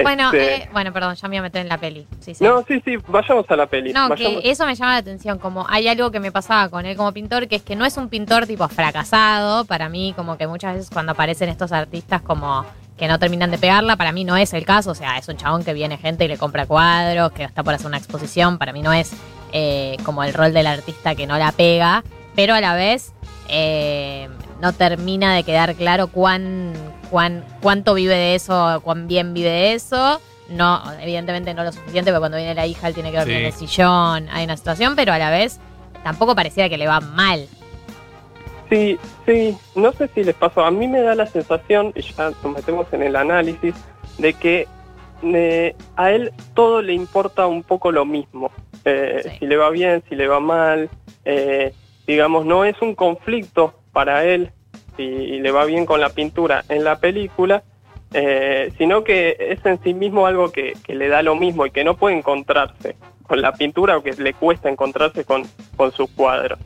Bueno, 0.04 0.26
Este, 0.26 0.56
eh, 0.56 0.70
bueno, 0.72 0.94
perdón, 0.94 1.16
ya 1.16 1.28
me 1.28 1.34
voy 1.34 1.38
a 1.40 1.42
meter 1.44 1.62
en 1.62 1.70
la 1.70 1.78
peli. 1.78 2.06
Sí, 2.20 2.36
sí. 2.36 2.44
No, 2.44 2.64
sí, 2.68 2.82
sí, 2.86 2.98
vayamos 3.08 3.46
a 3.50 3.56
la 3.56 3.66
peli. 3.66 3.92
No, 3.92 4.08
vayamos- 4.10 4.42
que 4.42 4.50
eso 4.52 4.66
me 4.66 4.76
llama 4.76 4.92
la 4.94 4.98
atención, 4.98 5.40
como 5.40 5.66
hay 5.68 5.88
algo 5.88 6.12
que 6.12 6.20
me 6.20 6.32
pasaba 6.32 6.70
con 6.70 6.86
él 6.86 6.96
como 6.96 7.12
pintor, 7.12 7.48
que 7.48 7.56
es 7.58 7.64
que 7.64 7.76
no 7.76 7.86
es 7.86 7.98
un 7.98 8.08
pintor 8.10 8.46
tipo 8.46 8.68
fracasado, 8.68 9.66
para 9.66 9.90
mí 9.90 10.14
como 10.16 10.38
que 10.38 10.46
muchas 10.48 10.76
veces 10.76 10.90
cuando 10.92 11.14
aparecen 11.14 11.50
estos 11.50 11.72
artistas 11.72 12.22
como 12.22 12.66
que 12.98 13.08
no 13.08 13.18
terminan 13.18 13.50
de 13.50 13.58
pegarla, 13.58 13.96
para 13.96 14.12
mí 14.12 14.26
no 14.26 14.36
es 14.36 14.54
el 14.54 14.66
caso, 14.66 14.92
o 14.92 14.96
sea, 14.96 15.18
es 15.18 15.28
un 15.30 15.38
chabón 15.38 15.64
que 15.64 15.74
viene 15.74 15.98
gente 15.98 16.26
y 16.26 16.28
le 16.28 16.38
compra 16.38 16.66
cuadros, 16.66 17.32
que 17.32 17.46
está 17.46 17.64
por 17.64 17.74
hacer 17.74 17.88
una 17.88 17.98
exposición, 17.98 18.58
para 18.58 18.74
mí 18.74 18.82
no 18.82 18.92
es 18.94 19.12
eh, 19.54 19.96
como 20.04 20.24
el 20.24 20.34
rol 20.34 20.54
del 20.54 20.68
artista 20.68 21.16
que 21.16 21.26
no 21.26 21.38
la 21.38 21.52
pega, 21.54 22.04
pero 22.36 22.54
a 22.54 22.62
la 22.62 22.76
vez 22.76 23.14
eh, 23.48 24.28
no 24.62 24.74
termina 24.74 25.34
de 25.34 25.44
quedar 25.44 25.76
claro 25.76 26.08
cuán, 26.08 26.74
cuán, 27.10 27.44
cuánto 27.62 27.94
vive 27.94 28.16
de 28.16 28.36
eso, 28.36 28.82
cuán 28.84 29.08
bien 29.08 29.34
vive 29.34 29.50
de 29.50 29.74
eso. 29.74 30.22
No, 30.50 30.82
evidentemente 31.02 31.54
no 31.54 31.64
lo 31.64 31.72
suficiente, 31.72 32.12
porque 32.12 32.20
cuando 32.22 32.38
viene 32.38 32.56
la 32.56 32.66
hija 32.66 32.88
él 32.88 32.94
tiene 32.94 33.12
que 33.12 33.18
dormir 33.18 33.36
Sí. 33.36 33.40
en 33.42 33.46
el 33.48 33.54
sillón, 33.54 34.30
hay 34.32 34.46
una 34.46 34.58
situación, 34.58 34.96
pero 34.96 35.14
a 35.14 35.18
la 35.20 35.30
vez 35.30 35.60
tampoco 36.04 36.36
pareciera 36.36 36.70
que 36.70 36.78
le 36.78 36.88
va 36.88 37.00
mal. 37.02 37.48
Sí, 38.70 39.00
sí, 39.26 39.58
no 39.76 39.92
sé 39.94 40.10
si 40.14 40.24
les 40.24 40.36
pasó, 40.36 40.64
a 40.64 40.72
mí 40.72 40.88
me 40.88 41.02
da 41.02 41.16
la 41.16 41.26
sensación, 41.26 41.92
y 41.96 42.02
ya 42.02 42.32
nos 42.44 42.54
metemos 42.56 42.86
en 42.94 43.02
el 43.04 43.16
análisis, 43.16 43.74
de 44.20 44.34
que 44.34 44.68
eh, 45.24 45.76
a 45.98 46.12
él 46.12 46.32
todo 46.54 46.82
le 46.82 46.94
importa 46.94 47.46
un 47.48 47.64
poco 47.64 47.92
lo 47.92 48.06
mismo. 48.06 48.52
Eh, 48.86 49.22
Sí. 49.24 49.30
Si 49.40 49.46
le 49.48 49.58
va 49.58 49.70
bien, 49.72 50.04
si 50.08 50.16
le 50.16 50.28
va 50.28 50.40
mal, 50.40 50.90
eh, 51.26 51.74
digamos, 52.08 52.46
no 52.46 52.64
es 52.64 52.76
un 52.82 52.96
conflicto 52.96 53.74
para 53.92 54.24
él 54.24 54.52
si 55.00 55.40
le 55.40 55.52
va 55.52 55.64
bien 55.64 55.86
con 55.86 56.02
la 56.02 56.10
pintura 56.10 56.66
en 56.68 56.84
la 56.84 57.00
película, 57.00 57.64
eh, 58.14 58.74
sino 58.78 59.04
que 59.06 59.38
es 59.40 59.66
en 59.66 59.82
sí 59.82 59.94
mismo 59.94 60.26
algo 60.28 60.52
que, 60.52 60.74
que 60.84 60.94
le 60.94 61.08
da 61.08 61.22
lo 61.22 61.36
mismo 61.36 61.66
y 61.66 61.72
que 61.72 61.86
no 61.86 61.96
puede 61.96 62.18
encontrarse 62.18 62.98
con 63.24 63.42
la 63.42 63.54
pintura 63.54 63.96
o 63.98 64.04
que 64.04 64.12
le 64.14 64.34
cuesta 64.34 64.68
encontrarse 64.70 65.24
con, 65.24 65.44
con 65.78 65.94
sus 65.94 66.10
cuadros. 66.12 66.60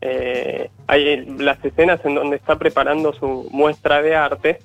Eh, 0.00 0.70
hay 0.86 1.26
las 1.38 1.62
escenas 1.62 2.00
en 2.04 2.14
donde 2.14 2.36
está 2.36 2.56
preparando 2.56 3.12
su 3.12 3.48
muestra 3.50 4.00
de 4.00 4.14
arte, 4.16 4.60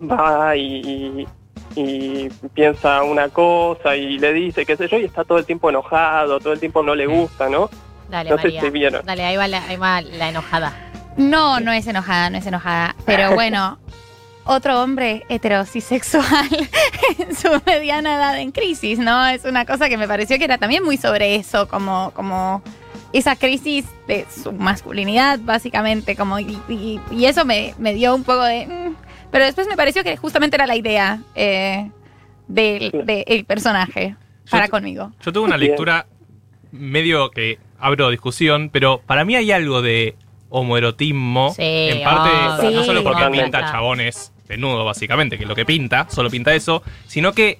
va 0.00 0.56
y, 0.56 1.24
y- 1.24 1.26
y 1.74 2.28
piensa 2.54 3.02
una 3.02 3.28
cosa 3.30 3.96
y 3.96 4.18
le 4.18 4.32
dice 4.32 4.66
qué 4.66 4.76
sé 4.76 4.88
yo 4.88 4.98
y 4.98 5.04
está 5.04 5.24
todo 5.24 5.38
el 5.38 5.46
tiempo 5.46 5.70
enojado, 5.70 6.38
todo 6.38 6.52
el 6.52 6.60
tiempo 6.60 6.82
no 6.82 6.94
le 6.94 7.06
gusta, 7.06 7.48
¿no? 7.48 7.68
Dale, 8.10 8.28
No 8.30 8.36
sé 8.36 8.44
María. 8.44 8.60
si 8.60 8.70
vieron. 8.70 9.02
Dale, 9.06 9.24
ahí 9.24 9.36
va, 9.36 9.48
la, 9.48 9.64
ahí 9.66 9.76
va 9.76 10.00
la 10.02 10.28
enojada. 10.28 10.91
No, 11.16 11.60
no 11.60 11.72
es 11.72 11.86
enojada, 11.86 12.30
no 12.30 12.38
es 12.38 12.46
enojada. 12.46 12.96
Pero 13.04 13.32
bueno, 13.34 13.78
otro 14.44 14.82
hombre 14.82 15.24
heterosexual 15.28 16.48
en 17.18 17.34
su 17.36 17.48
mediana 17.66 18.16
edad 18.16 18.38
en 18.40 18.50
crisis, 18.52 18.98
¿no? 18.98 19.26
Es 19.26 19.44
una 19.44 19.64
cosa 19.64 19.88
que 19.88 19.96
me 19.96 20.08
pareció 20.08 20.38
que 20.38 20.44
era 20.44 20.58
también 20.58 20.84
muy 20.84 20.96
sobre 20.96 21.36
eso, 21.36 21.68
como, 21.68 22.10
como 22.14 22.62
esa 23.12 23.36
crisis 23.36 23.84
de 24.08 24.26
su 24.34 24.52
masculinidad, 24.52 25.38
básicamente, 25.40 26.16
como 26.16 26.38
y, 26.40 26.58
y- 26.68 27.00
y 27.10 27.26
eso 27.26 27.44
me, 27.44 27.74
me 27.78 27.92
dio 27.94 28.14
un 28.14 28.24
poco 28.24 28.42
de. 28.42 28.66
mm. 28.66 28.94
pero 29.30 29.44
después 29.44 29.68
me 29.68 29.76
pareció 29.76 30.02
que 30.02 30.16
justamente 30.16 30.56
era 30.56 30.66
la 30.66 30.76
idea 30.76 31.20
eh, 31.34 31.90
del, 32.48 32.90
del 33.04 33.44
personaje 33.44 34.16
para 34.50 34.66
Yo- 34.66 34.70
conmigo. 34.70 35.12
Yo 35.22 35.32
tuve 35.32 35.44
una 35.44 35.58
lectura 35.58 36.06
medio 36.72 37.30
que 37.30 37.58
abro 37.78 38.08
discusión, 38.10 38.70
pero 38.72 39.02
para 39.04 39.24
mí 39.26 39.36
hay 39.36 39.52
algo 39.52 39.82
de 39.82 40.16
homoerotismo. 40.52 41.52
Sí, 41.56 41.62
en 41.62 42.02
parte, 42.04 42.30
no 42.74 42.80
Sí, 42.80 42.86
solo 42.86 43.02
porque 43.02 43.24
pinta 43.30 43.60
chabones 43.70 44.32
desnudos, 44.48 44.84
básicamente, 44.84 45.36
que 45.38 45.44
es 45.44 45.48
lo 45.48 45.54
que 45.54 45.64
pinta, 45.64 46.06
solo 46.10 46.30
pinta 46.30 46.54
eso, 46.54 46.82
sino 47.06 47.32
que 47.32 47.58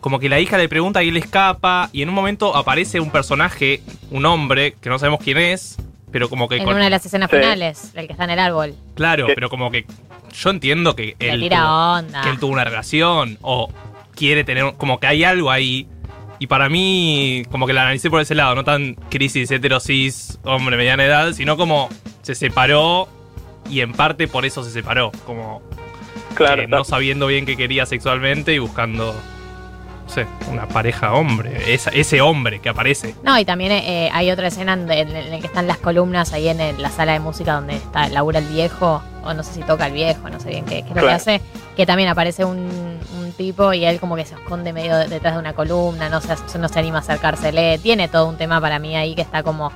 como 0.00 0.18
que 0.18 0.28
la 0.30 0.40
hija 0.40 0.56
le 0.56 0.68
pregunta 0.68 1.02
y 1.02 1.08
él 1.10 1.16
escapa, 1.18 1.90
y 1.92 2.00
en 2.02 2.08
un 2.08 2.14
momento 2.14 2.56
aparece 2.56 3.00
un 3.00 3.10
personaje, 3.10 3.82
un 4.10 4.24
hombre, 4.24 4.74
que 4.80 4.88
no 4.88 4.98
sabemos 4.98 5.20
quién 5.22 5.36
es, 5.36 5.76
pero 6.10 6.30
como 6.30 6.48
que 6.48 6.56
En 6.56 6.64
con- 6.64 6.74
una 6.74 6.84
de 6.84 6.90
las 6.90 7.04
escenas 7.04 7.28
Sí. 7.30 7.36
finales, 7.36 7.92
el 7.94 8.06
que 8.06 8.12
está 8.12 8.24
en 8.24 8.30
el 8.30 8.38
árbol. 8.38 8.74
Claro, 8.94 9.26
pero 9.34 9.50
como 9.50 9.70
que 9.70 9.84
yo 10.32 10.50
entiendo 10.50 10.96
que 10.96 11.14
Le 11.18 11.30
él, 11.32 11.40
tira 11.40 11.58
tuvo, 11.58 11.92
onda. 11.98 12.22
que 12.22 12.30
él 12.30 12.38
tuvo 12.38 12.52
una 12.52 12.64
relación 12.64 13.36
o 13.42 13.68
quiere 14.14 14.42
tener, 14.44 14.72
como 14.78 14.98
que 14.98 15.06
hay 15.06 15.22
algo 15.24 15.50
ahí. 15.50 15.86
Y 16.38 16.46
para 16.46 16.70
mí, 16.70 17.42
como 17.50 17.66
que 17.66 17.74
la 17.74 17.82
analicé 17.82 18.08
por 18.08 18.22
ese 18.22 18.34
lado, 18.34 18.54
no 18.54 18.64
tan 18.64 18.94
crisis 19.10 19.50
heterosis, 19.50 20.38
hombre, 20.44 20.78
mediana 20.78 21.04
edad, 21.04 21.32
sino 21.34 21.58
como 21.58 21.90
se 22.22 22.34
separó 22.34 23.08
y 23.68 23.80
en 23.80 23.92
parte 23.92 24.28
por 24.28 24.44
eso 24.44 24.62
se 24.64 24.70
separó. 24.70 25.12
Como 25.26 25.62
Claro, 26.34 26.62
eh, 26.62 26.66
no 26.68 26.84
sabiendo 26.84 27.26
bien 27.26 27.46
qué 27.46 27.56
quería 27.56 27.86
sexualmente 27.86 28.54
y 28.54 28.58
buscando, 28.58 29.12
no 29.12 30.08
sé, 30.12 30.26
una 30.50 30.66
pareja 30.66 31.12
hombre, 31.12 31.72
esa- 31.74 31.90
ese 31.90 32.20
hombre 32.20 32.60
que 32.60 32.68
aparece. 32.68 33.14
No, 33.22 33.38
y 33.38 33.44
también 33.44 33.72
eh, 33.72 34.10
hay 34.12 34.30
otra 34.30 34.48
escena 34.48 34.72
en, 34.74 34.90
en- 34.90 35.14
en 35.14 35.30
la 35.30 35.38
que 35.40 35.46
están 35.46 35.66
las 35.66 35.78
columnas 35.78 36.32
ahí 36.32 36.48
en, 36.48 36.60
el- 36.60 36.80
la 36.80 36.90
sala 36.90 37.12
de 37.12 37.20
música 37.20 37.54
donde 37.54 37.76
está 37.76 38.08
Laura 38.08 38.38
el 38.38 38.46
viejo, 38.46 39.02
o 39.24 39.34
no 39.34 39.42
sé 39.42 39.54
si 39.54 39.60
toca 39.62 39.86
el 39.86 39.92
viejo, 39.92 40.28
no 40.30 40.40
sé 40.40 40.48
bien 40.50 40.64
qué, 40.64 40.82
qué 40.82 40.88
es 40.90 40.96
lo 40.96 41.02
que 41.02 41.10
hace, 41.12 41.40
que 41.76 41.84
también 41.86 42.08
aparece 42.08 42.44
un, 42.44 42.58
un 43.20 43.32
tipo 43.36 43.72
y 43.72 43.84
él 43.84 44.00
como 44.00 44.16
que 44.16 44.24
se 44.24 44.34
esconde 44.34 44.72
medio 44.72 44.96
de- 44.96 45.08
detrás 45.08 45.34
de 45.34 45.40
una 45.40 45.52
columna, 45.52 46.08
no 46.08 46.20
se, 46.20 46.34
no 46.58 46.68
se 46.68 46.78
anima 46.78 46.98
a 46.98 47.00
acercársele. 47.00 47.78
Tiene 47.78 48.08
todo 48.08 48.28
un 48.28 48.36
tema 48.36 48.60
para 48.60 48.78
mí 48.78 48.96
ahí 48.96 49.14
que 49.14 49.22
está 49.22 49.42
como, 49.42 49.72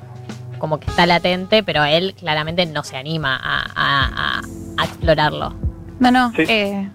como 0.59 0.79
que 0.81 0.87
está 0.91 1.07
latente, 1.07 1.63
pero 1.63 1.85
él 1.85 2.15
claramente 2.19 2.67
no 2.67 2.83
se 2.85 2.97
anima 2.97 3.37
a, 3.37 3.63
a- 3.75 4.39
a- 4.39 4.43
a 4.79 4.85
explorarlo. 4.85 5.55
No, 6.01 6.11
no. 6.11 6.33
Sí. 6.35 6.45
eh, 6.49 6.89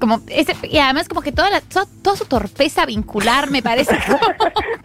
como 0.00 0.22
ese, 0.28 0.54
y 0.66 0.78
además 0.78 1.08
como 1.08 1.20
que 1.20 1.30
toda, 1.30 1.50
la, 1.50 1.60
to- 1.60 1.86
toda 2.02 2.16
su 2.16 2.24
torpeza 2.24 2.86
vincular 2.86 3.50
me 3.50 3.62
parece 3.62 3.94
como 4.06 4.18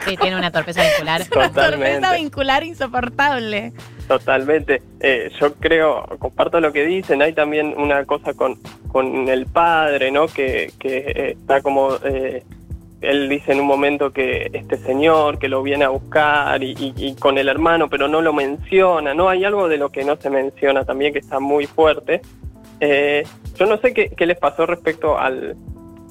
Sí, 0.05 0.17
tiene 0.17 0.35
una 0.35 0.51
torpeza 0.51 0.83
vincular. 0.83 1.21
una 1.35 1.47
Totalmente. 1.49 1.91
torpeza 2.01 2.13
vincular 2.15 2.63
insoportable. 2.65 3.71
Totalmente. 4.09 4.81
Eh, 4.99 5.31
yo 5.39 5.53
creo, 5.55 6.05
comparto 6.19 6.59
lo 6.59 6.71
que 6.73 6.85
dicen, 6.85 7.21
hay 7.21 7.33
también 7.33 7.73
una 7.77 8.03
cosa 8.05 8.33
con, 8.33 8.59
con 8.91 9.27
el 9.29 9.45
padre, 9.47 10.11
¿no? 10.11 10.27
Que, 10.27 10.71
que 10.79 10.97
eh, 10.97 11.31
está 11.39 11.61
como, 11.61 11.95
eh, 12.03 12.43
él 13.01 13.29
dice 13.29 13.51
en 13.51 13.61
un 13.61 13.67
momento 13.67 14.11
que 14.11 14.49
este 14.53 14.77
señor 14.77 15.37
que 15.37 15.47
lo 15.47 15.61
viene 15.61 15.85
a 15.85 15.89
buscar 15.89 16.63
y, 16.63 17.15
con 17.19 17.37
el 17.37 17.49
hermano, 17.49 17.89
pero 17.89 18.07
no 18.07 18.21
lo 18.21 18.33
menciona, 18.33 19.13
¿no? 19.13 19.29
Hay 19.29 19.43
algo 19.43 19.67
de 19.67 19.77
lo 19.77 19.91
que 19.91 20.03
no 20.03 20.15
se 20.15 20.29
menciona 20.29 20.85
también 20.85 21.13
que 21.13 21.19
está 21.19 21.39
muy 21.39 21.67
fuerte. 21.67 22.21
Eh, 22.79 23.23
yo 23.55 23.65
no 23.65 23.77
sé 23.77 23.93
qué, 23.93 24.09
qué 24.09 24.25
les 24.25 24.37
pasó 24.37 24.65
respecto 24.65 25.17
al, 25.17 25.55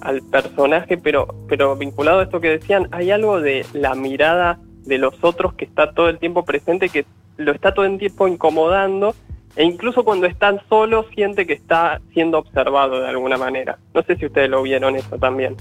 al 0.00 0.22
personaje, 0.22 0.98
pero, 0.98 1.26
pero 1.48 1.76
vinculado 1.76 2.20
a 2.20 2.24
esto 2.24 2.40
que 2.40 2.50
decían, 2.50 2.88
hay 2.92 3.10
algo 3.10 3.40
de 3.40 3.66
la 3.72 3.94
mirada 3.94 4.58
de 4.84 4.98
los 4.98 5.14
otros 5.22 5.54
que 5.54 5.64
está 5.64 5.92
todo 5.92 6.08
el 6.08 6.18
tiempo 6.18 6.44
presente, 6.44 6.88
que 6.90 7.06
lo 7.36 7.52
está 7.52 7.72
todo 7.74 7.86
el 7.86 7.98
tiempo 7.98 8.28
incomodando, 8.28 9.14
e 9.56 9.64
incluso 9.64 10.04
cuando 10.04 10.26
están 10.26 10.60
solos 10.68 11.06
siente 11.14 11.46
que 11.46 11.54
está 11.54 12.00
siendo 12.12 12.38
observado 12.38 13.00
de 13.00 13.08
alguna 13.08 13.38
manera. 13.38 13.78
No 13.94 14.02
sé 14.02 14.16
si 14.16 14.26
ustedes 14.26 14.50
lo 14.50 14.62
vieron 14.62 14.96
eso 14.96 15.18
también. 15.18 15.56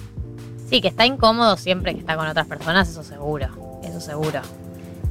Sí, 0.70 0.82
que 0.82 0.88
está 0.88 1.06
incómodo 1.06 1.58
siempre 1.58 1.94
que 1.94 2.00
está 2.00 2.16
con 2.16 2.28
otras 2.28 2.48
personas, 2.48 2.90
eso 2.90 3.04
seguro. 3.04 3.48
Eso 3.84 4.00
seguro. 4.00 4.42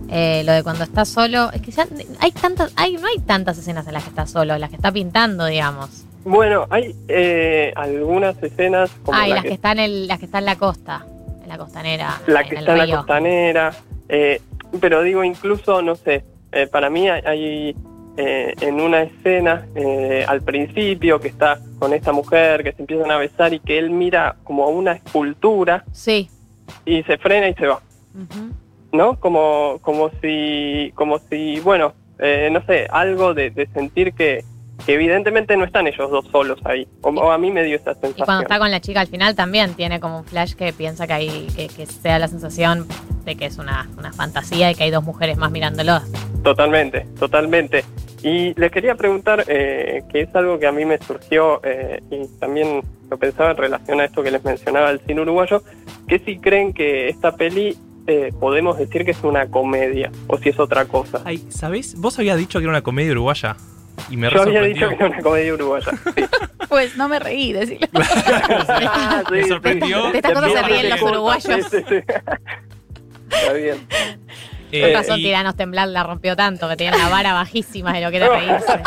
Eh, 0.09 0.43
lo 0.45 0.53
de 0.53 0.63
cuando 0.63 0.85
está 0.85 1.05
solo, 1.05 1.51
es 1.53 1.63
que 1.63 1.71
ya 1.71 1.87
hay 2.21 2.33
tantas, 2.33 2.73
hay, 2.77 2.97
no 2.97 3.07
hay 3.07 3.19
tantas 3.21 3.57
escenas 3.59 3.87
en 3.87 3.95
las 3.95 4.03
que 4.03 4.11
está 4.11 4.27
solo, 4.27 4.59
las 4.59 4.71
que 4.71 4.77
está 4.77 4.93
pintando, 4.93 5.47
digamos. 5.47 6.05
Bueno, 6.25 6.67
hay 6.71 6.95
eh, 7.09 7.73
algunas 7.75 8.41
escenas 8.43 8.91
como 9.03 9.19
Ah, 9.19 9.27
y 9.27 9.31
la 9.31 9.37
las 9.37 9.43
que 9.43 9.49
que 9.49 9.55
están 9.55 9.79
en, 9.79 10.07
las 10.07 10.19
que 10.19 10.27
están 10.27 10.41
en 10.41 10.47
la 10.47 10.57
costa, 10.57 11.05
en 11.43 11.49
la 11.49 11.59
costanera, 11.59 12.21
la 12.27 12.43
en 12.43 12.49
que 12.49 12.55
el 12.55 12.61
está 12.61 12.73
en 12.73 12.91
la 12.91 12.97
costanera, 12.97 13.73
eh, 14.09 14.41
pero 14.81 15.03
digo 15.03 15.25
incluso, 15.25 15.83
no 15.83 15.97
sé, 15.97 16.25
eh, 16.53 16.67
para 16.67 16.91
mí 16.91 17.09
hay, 17.09 17.23
hay, 17.25 17.77
eh, 18.17 18.55
en 18.61 18.81
una 18.81 19.03
escena 19.03 19.67
eh, 19.75 20.25
al 20.29 20.43
principio 20.43 21.19
que 21.21 21.29
está 21.29 21.59
con 21.79 21.93
esta 21.95 22.13
mujer 22.13 22.63
que 22.63 22.73
se 22.73 22.83
empiezan 22.83 23.11
a 23.11 23.17
besar 23.17 23.55
y 23.55 23.61
que 23.61 23.79
él 23.79 23.91
mira 23.91 24.37
como 24.45 24.65
a 24.65 24.69
una 24.69 24.93
escultura 24.93 25.85
Sí. 25.93 26.29
y 26.85 27.03
se 27.05 27.17
frena 27.19 27.49
y 27.49 27.55
se 27.55 27.67
va. 27.67 27.81
¿no? 28.93 29.19
Como, 29.19 29.79
como 29.81 30.11
si, 30.21 30.93
como 30.95 31.19
si, 31.31 31.61
bueno, 31.61 31.95
eh, 32.19 32.51
no 32.53 32.63
sé, 32.67 32.87
algo 32.91 33.33
de, 33.33 33.51
de 33.51 33.67
sentir 33.69 34.13
que, 34.13 34.45
que 34.85 34.93
evidentemente 34.95 35.57
no 35.57 35.65
están 35.65 35.87
ellos 35.87 36.11
dos 36.11 36.27
solos 36.31 36.59
ahí, 36.65 36.87
o, 37.01 37.09
o 37.09 37.31
a 37.31 37.39
mí 37.39 37.51
me 37.51 37.63
dio 37.65 37.77
esa 37.77 37.93
Y 37.93 37.95
cuando 37.95 38.17
sensación. 38.17 38.43
está 38.43 38.59
con 38.59 38.71
la 38.71 38.81
chica 38.81 39.01
al 39.01 39.07
final 39.07 39.35
también 39.35 39.73
tiene 39.75 39.99
como 40.01 40.19
un 40.19 40.25
flash 40.25 40.53
que 40.55 40.73
piensa 40.75 41.07
que 41.07 41.13
hay, 41.15 41.47
que, 41.57 41.69
que 41.69 41.87
sea 41.87 42.19
la 42.19 42.29
sensación 42.29 42.87
de 43.25 43.37
que 43.37 43.47
es 43.47 43.57
una, 43.59 43.89
una 43.97 44.13
fantasía 44.13 44.71
y 44.71 44.75
que 44.75 44.85
hay 44.85 44.91
dos 44.91 45.05
mujeres 45.05 45.39
más 45.39 45.51
mirándolos. 45.51 46.03
Totalmente, 46.43 47.07
totalmente. 47.19 47.85
Y 48.23 48.55
les 48.55 48.71
quería 48.71 48.95
preguntar, 48.95 49.45
eh, 49.49 50.03
que 50.11 50.23
es 50.23 50.35
algo 50.35 50.59
que 50.59 50.67
a 50.67 50.73
mí 50.73 50.85
me 50.85 50.99
surgió 50.99 51.61
eh, 51.65 52.01
y 52.11 52.27
también 52.39 52.83
lo 53.11 53.19
pensaba 53.19 53.51
en 53.51 53.57
relación 53.57 54.01
a 54.01 54.05
esto 54.05 54.23
que 54.23 54.31
les 54.31 54.45
mencionaba 54.45 54.91
el 54.91 55.01
cine 55.01 55.23
uruguayo, 55.23 55.63
que 56.07 56.19
si 56.21 56.39
creen 56.39 56.73
que 56.73 57.09
esta 57.09 57.37
peli 57.37 57.77
eh, 58.07 58.33
podemos 58.39 58.79
decir 58.79 59.05
que 59.05 59.11
es 59.13 59.23
una 59.23 59.47
comedia 59.49 60.11
o 60.29 60.39
si 60.39 60.51
es 60.51 60.59
otra 60.59 60.85
cosa. 60.87 61.21
Ay, 61.25 61.45
¿sabés? 61.49 61.95
Vos 61.97 62.19
habías 62.19 62.37
dicho 62.37 62.59
que 62.59 62.65
era 62.65 62.71
una 62.71 62.83
comedia 62.83 63.13
uruguaya. 63.13 63.57
Y 64.09 64.17
me 64.17 64.31
Yo 64.31 64.43
había 64.43 64.63
dicho 64.63 64.89
que 64.89 64.95
era 64.95 65.07
una 65.07 65.21
comedia 65.21 65.55
uruguaya. 65.55 65.93
Sí. 66.17 66.25
Pues 66.69 66.97
no 66.97 67.07
me 67.09 67.19
reí, 67.19 67.53
decirlo. 67.53 67.87
Ah, 67.93 69.23
Me 69.31 69.45
sorprendió. 69.47 70.11
De 70.11 70.19
estas 70.19 70.33
cosas 70.33 70.53
se 70.53 70.63
ríen 70.63 70.91
los 70.91 71.03
uruguayos. 71.03 71.45
sí, 71.45 71.61
sí, 71.71 71.85
sí. 71.89 71.95
Está 73.33 73.53
bien. 73.55 73.77
Eh, 74.73 74.81
Con 74.81 74.93
razón 74.95 75.21
y- 75.21 75.23
Tiranos 75.25 75.55
Temblar 75.55 75.89
la 75.89 76.03
rompió 76.03 76.35
tanto, 76.35 76.69
que 76.69 76.77
tenía 76.77 76.97
la 76.97 77.09
vara 77.09 77.33
bajísima 77.35 77.93
de 77.93 78.01
lo 78.01 78.11
que 78.11 78.17
era 78.17 78.29
reírse. 78.39 78.81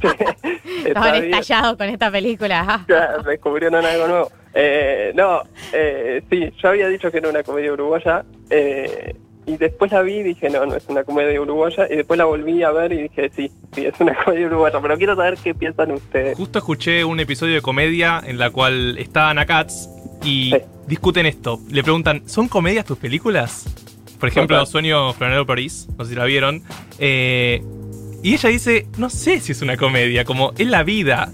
Sí, 0.80 0.88
Estaban 0.88 1.14
estallados 1.24 1.76
con 1.76 1.88
esta 1.88 2.10
película. 2.10 2.64
Ah. 2.66 2.84
Ya, 2.88 3.18
descubrieron 3.28 3.84
algo 3.84 4.08
nuevo. 4.08 4.32
Eh, 4.54 5.12
no, 5.14 5.42
eh, 5.72 6.22
sí, 6.30 6.50
yo 6.60 6.68
había 6.70 6.88
dicho 6.88 7.10
que 7.10 7.18
era 7.18 7.28
una 7.28 7.42
comedia 7.42 7.72
uruguaya 7.72 8.24
eh, 8.48 9.14
y 9.46 9.56
después 9.56 9.92
la 9.92 10.02
vi 10.02 10.14
y 10.18 10.22
dije, 10.22 10.48
no, 10.50 10.64
no 10.66 10.74
es 10.74 10.84
una 10.88 11.04
comedia 11.04 11.40
uruguaya 11.40 11.86
y 11.90 11.96
después 11.96 12.18
la 12.18 12.24
volví 12.24 12.62
a 12.62 12.70
ver 12.72 12.92
y 12.92 13.02
dije, 13.02 13.30
sí, 13.36 13.50
sí, 13.74 13.86
es 13.86 13.94
una 14.00 14.14
comedia 14.24 14.46
uruguaya, 14.46 14.80
pero 14.80 14.96
quiero 14.96 15.14
saber 15.16 15.36
qué 15.42 15.54
piensan 15.54 15.92
ustedes. 15.92 16.36
Justo 16.36 16.58
escuché 16.58 17.04
un 17.04 17.20
episodio 17.20 17.54
de 17.54 17.62
comedia 17.62 18.20
en 18.26 18.38
la 18.38 18.50
cual 18.50 18.96
está 18.98 19.30
Ana 19.30 19.46
Katz 19.46 19.88
y 20.24 20.50
Sí. 20.50 20.56
discuten 20.86 21.26
esto. 21.26 21.60
Le 21.70 21.82
preguntan, 21.82 22.22
¿son 22.28 22.48
comedias 22.48 22.84
tus 22.86 22.98
películas? 22.98 23.66
Por 24.20 24.28
ejemplo, 24.28 24.56
Total. 24.58 24.70
Sueño 24.70 25.12
Florero 25.14 25.46
París, 25.46 25.88
no 25.98 26.04
sé 26.04 26.10
si 26.10 26.16
la 26.16 26.24
vieron. 26.26 26.62
Eh, 26.98 27.62
y 28.22 28.34
ella 28.34 28.50
dice, 28.50 28.86
no 28.98 29.08
sé 29.10 29.40
si 29.40 29.52
es 29.52 29.62
una 29.62 29.76
comedia, 29.78 30.24
como 30.24 30.52
es 30.58 30.66
la 30.66 30.82
vida. 30.82 31.30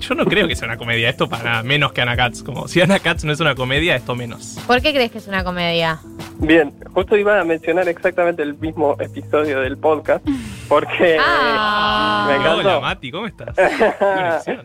Yo 0.00 0.14
no 0.16 0.26
creo 0.26 0.46
que 0.48 0.56
sea 0.56 0.66
una 0.68 0.76
comedia, 0.76 1.08
esto 1.08 1.28
para 1.28 1.44
nada, 1.44 1.62
menos 1.62 1.92
que 1.92 2.02
Ana 2.02 2.16
Katz. 2.16 2.42
Como 2.42 2.66
si 2.68 2.80
Ana 2.80 2.98
Katz 2.98 3.24
no 3.24 3.32
es 3.32 3.40
una 3.40 3.54
comedia, 3.54 3.94
esto 3.96 4.14
menos. 4.16 4.58
¿Por 4.66 4.82
qué 4.82 4.92
crees 4.92 5.12
que 5.12 5.18
es 5.18 5.28
una 5.28 5.44
comedia? 5.44 6.00
Bien, 6.40 6.74
justo 6.92 7.16
iba 7.16 7.40
a 7.40 7.44
mencionar 7.44 7.88
exactamente 7.88 8.42
el 8.42 8.54
mismo 8.58 8.96
episodio 8.98 9.60
del 9.60 9.78
podcast 9.78 10.26
porque 10.68 11.16
Ah. 11.24 12.26
me 12.28 12.34
encantó. 12.36 12.58
Hola 12.68 12.80
Mati, 12.80 13.10
¿cómo 13.10 13.26
estás? 13.26 13.54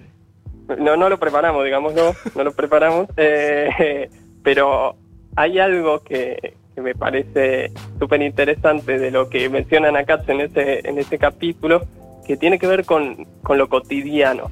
No, 0.78 0.96
no 0.96 1.10
lo 1.10 1.18
preparamos, 1.20 1.64
digámoslo, 1.66 2.16
no 2.36 2.44
lo 2.44 2.52
preparamos, 2.52 3.08
eh, 3.18 4.08
pero 4.44 4.96
hay 5.36 5.58
algo 5.58 6.04
que, 6.04 6.54
me 6.82 6.96
parece 6.96 7.72
súper 8.00 8.22
interesante 8.22 8.98
de 8.98 9.12
lo 9.12 9.30
que 9.30 9.50
mencionan 9.50 9.96
acá 9.96 10.22
en 10.28 10.42
ese, 10.42 10.88
en 10.88 10.98
ese 10.98 11.18
capítulo, 11.18 11.84
que 12.26 12.38
tiene 12.38 12.60
que 12.60 12.68
ver 12.68 12.86
con, 12.86 13.26
con 13.44 13.58
lo 13.58 13.70
cotidiano. 13.70 14.52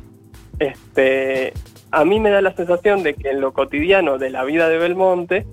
Este, 0.60 1.54
a 1.92 2.04
mí 2.06 2.20
me 2.20 2.30
da 2.30 2.42
la 2.42 2.54
sensación 2.54 3.04
de 3.04 3.14
que 3.14 3.30
en 3.30 3.42
lo 3.42 3.54
cotidiano 3.54 4.18
de 4.18 4.30
la 4.30 4.44
vida 4.44 4.68
de 4.70 4.78
Belmonte 4.78 5.46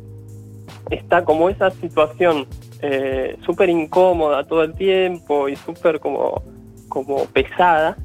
está 0.90 1.24
como 1.24 1.50
esa 1.50 1.70
situación 1.70 2.46
eh, 2.80 3.36
súper 3.44 3.68
incómoda 3.68 4.44
todo 4.44 4.62
el 4.62 4.74
tiempo 4.74 5.48
y 5.48 5.56
súper 5.56 6.00
como, 6.00 6.42
como 6.88 7.26
pesada, 7.26 7.96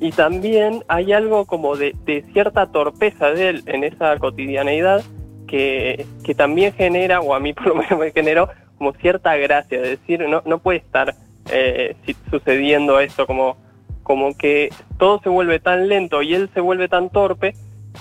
y 0.00 0.10
también 0.12 0.84
hay 0.88 1.12
algo 1.12 1.46
como 1.46 1.76
de, 1.76 1.94
de 2.04 2.22
cierta 2.32 2.70
torpeza 2.70 3.30
de 3.30 3.48
él 3.48 3.62
en 3.66 3.84
esa 3.84 4.18
cotidianeidad 4.18 5.02
que, 5.46 6.06
también 6.36 6.72
genera, 6.72 7.20
o 7.20 7.34
a 7.34 7.40
mí 7.40 7.52
por 7.52 7.68
lo 7.68 7.74
menos 7.76 7.98
me 7.98 8.10
generó, 8.12 8.48
como 8.78 8.92
cierta 8.94 9.36
gracia, 9.36 9.80
es 9.80 10.00
decir, 10.00 10.20
no, 10.28 10.42
no 10.44 10.58
puede 10.58 10.78
estar 10.78 11.14
eh, 11.50 11.96
sucediendo 12.30 13.00
esto, 13.00 13.26
como, 13.26 13.56
como 14.02 14.36
que 14.36 14.70
todo 14.98 15.20
se 15.22 15.28
vuelve 15.28 15.60
tan 15.60 15.88
lento 15.88 16.22
y 16.22 16.34
él 16.34 16.50
se 16.52 16.60
vuelve 16.60 16.88
tan 16.88 17.10
torpe 17.10 17.54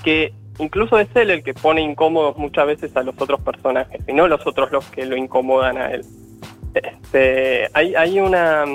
que 0.04 0.34
incluso 0.60 1.00
es 1.00 1.08
él 1.16 1.32
el 1.32 1.44
que 1.44 1.54
pone 1.54 1.82
incómodos 1.82 2.38
muchas 2.38 2.68
veces 2.68 2.96
a 2.96 3.04
los 3.04 3.20
otros 3.20 3.40
personajes, 3.42 4.02
y 4.08 4.14
no 4.14 4.28
los 4.28 4.46
otros 4.46 4.72
los 4.72 4.86
que 4.90 5.06
lo 5.06 5.16
incomodan 5.16 5.78
a 5.78 5.92
él. 5.92 6.06
Este, 6.74 7.70
hay, 7.74 7.96
hay 7.96 8.20
una 8.20 8.66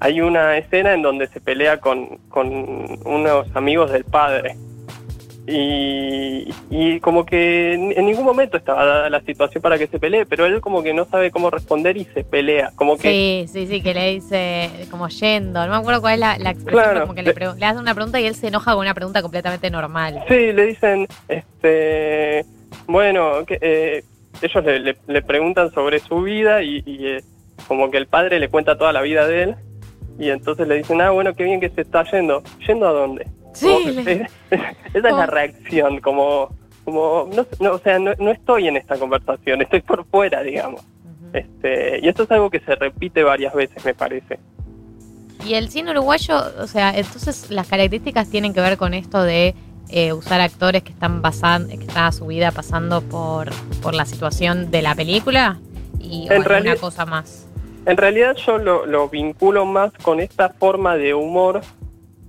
hay 0.00 0.20
una 0.22 0.56
escena 0.56 0.94
en 0.94 1.02
donde 1.02 1.26
se 1.28 1.40
pelea 1.40 1.78
con, 1.78 2.16
con 2.30 2.48
unos 3.04 3.54
amigos 3.54 3.92
del 3.92 4.04
padre. 4.04 4.56
Y, 5.46 6.48
y 6.70 7.00
como 7.00 7.24
que 7.26 7.72
en 7.74 8.06
ningún 8.06 8.24
momento 8.24 8.56
estaba 8.56 8.84
dada 8.84 9.10
la 9.10 9.20
situación 9.22 9.62
para 9.62 9.78
que 9.78 9.86
se 9.88 9.98
pelee, 9.98 10.24
pero 10.26 10.46
él 10.46 10.60
como 10.60 10.82
que 10.82 10.94
no 10.94 11.06
sabe 11.06 11.30
cómo 11.30 11.50
responder 11.50 11.96
y 11.96 12.04
se 12.04 12.24
pelea. 12.24 12.70
Como 12.76 12.96
que 12.96 13.10
Sí, 13.10 13.46
sí, 13.52 13.66
sí, 13.66 13.82
que 13.82 13.94
le 13.94 14.12
dice 14.14 14.70
como 14.90 15.08
yendo. 15.08 15.64
No 15.66 15.72
me 15.72 15.76
acuerdo 15.78 16.00
cuál 16.02 16.14
es 16.14 16.20
la, 16.20 16.38
la 16.38 16.50
expresión, 16.50 16.84
Claro. 16.84 17.00
como 17.02 17.14
que 17.14 17.22
le, 17.22 17.32
pre- 17.34 17.54
le 17.58 17.66
hace 17.66 17.80
una 17.80 17.94
pregunta 17.94 18.20
y 18.20 18.26
él 18.26 18.34
se 18.34 18.48
enoja 18.48 18.72
con 18.72 18.80
una 18.82 18.94
pregunta 18.94 19.22
completamente 19.22 19.70
normal. 19.70 20.22
Sí, 20.28 20.52
le 20.52 20.66
dicen, 20.66 21.06
este, 21.28 22.44
bueno, 22.86 23.44
que, 23.46 23.58
eh, 23.60 24.04
ellos 24.42 24.64
le, 24.64 24.78
le- 24.80 24.96
le 25.06 25.22
preguntan 25.22 25.72
sobre 25.72 25.98
su 25.98 26.22
vida 26.22 26.62
y, 26.62 26.82
y, 26.86 27.06
eh, 27.06 27.22
como 27.66 27.90
que 27.90 27.96
el 27.98 28.06
padre 28.06 28.38
le 28.38 28.48
cuenta 28.48 28.78
toda 28.78 28.92
la 28.92 29.02
vida 29.02 29.26
de 29.26 29.42
él 29.42 29.54
y 30.18 30.30
entonces 30.30 30.68
le 30.68 30.76
dicen, 30.76 31.00
ah, 31.00 31.10
bueno, 31.10 31.34
qué 31.34 31.44
bien 31.44 31.60
que 31.60 31.70
se 31.70 31.80
está 31.80 32.04
yendo. 32.10 32.42
¿Yendo 32.66 32.86
a 32.86 32.92
dónde? 32.92 33.26
Sí, 33.52 33.68
le- 34.04 34.28
esa 34.50 34.74
es 34.92 35.02
la 35.02 35.26
reacción, 35.26 36.00
como, 36.00 36.50
como 36.84 37.28
no, 37.34 37.46
no, 37.60 37.72
o 37.74 37.78
sea, 37.78 37.98
no, 37.98 38.12
no 38.18 38.30
estoy 38.30 38.68
en 38.68 38.76
esta 38.76 38.96
conversación, 38.98 39.62
estoy 39.62 39.80
por 39.82 40.04
fuera, 40.06 40.42
digamos. 40.42 40.82
Este, 41.32 42.00
y 42.02 42.08
esto 42.08 42.24
es 42.24 42.30
algo 42.32 42.50
que 42.50 42.60
se 42.60 42.74
repite 42.74 43.22
varias 43.22 43.54
veces, 43.54 43.84
me 43.84 43.94
parece. 43.94 44.38
Y 45.46 45.54
el 45.54 45.70
cine 45.70 45.92
uruguayo, 45.92 46.36
o 46.60 46.66
sea, 46.66 46.90
entonces 46.96 47.50
las 47.50 47.66
características 47.68 48.28
tienen 48.28 48.52
que 48.52 48.60
ver 48.60 48.76
con 48.76 48.94
esto 48.94 49.22
de 49.22 49.54
eh, 49.88 50.12
usar 50.12 50.40
actores 50.40 50.82
que 50.82 50.92
están 50.92 51.22
pasando, 51.22 51.68
que 51.76 51.84
están 51.84 52.04
a 52.06 52.12
su 52.12 52.26
vida 52.26 52.50
pasando 52.52 53.00
por, 53.02 53.50
por 53.82 53.94
la 53.94 54.04
situación 54.06 54.70
de 54.70 54.82
la 54.82 54.94
película 54.94 55.58
y 55.98 56.26
En 56.30 56.44
realidad- 56.44 56.78
cosa 56.78 57.06
más. 57.06 57.46
En 57.86 57.96
realidad 57.96 58.36
yo 58.36 58.58
lo, 58.58 58.84
lo 58.84 59.08
vinculo 59.08 59.64
más 59.64 59.90
con 60.02 60.20
esta 60.20 60.50
forma 60.50 60.96
de 60.96 61.14
humor 61.14 61.62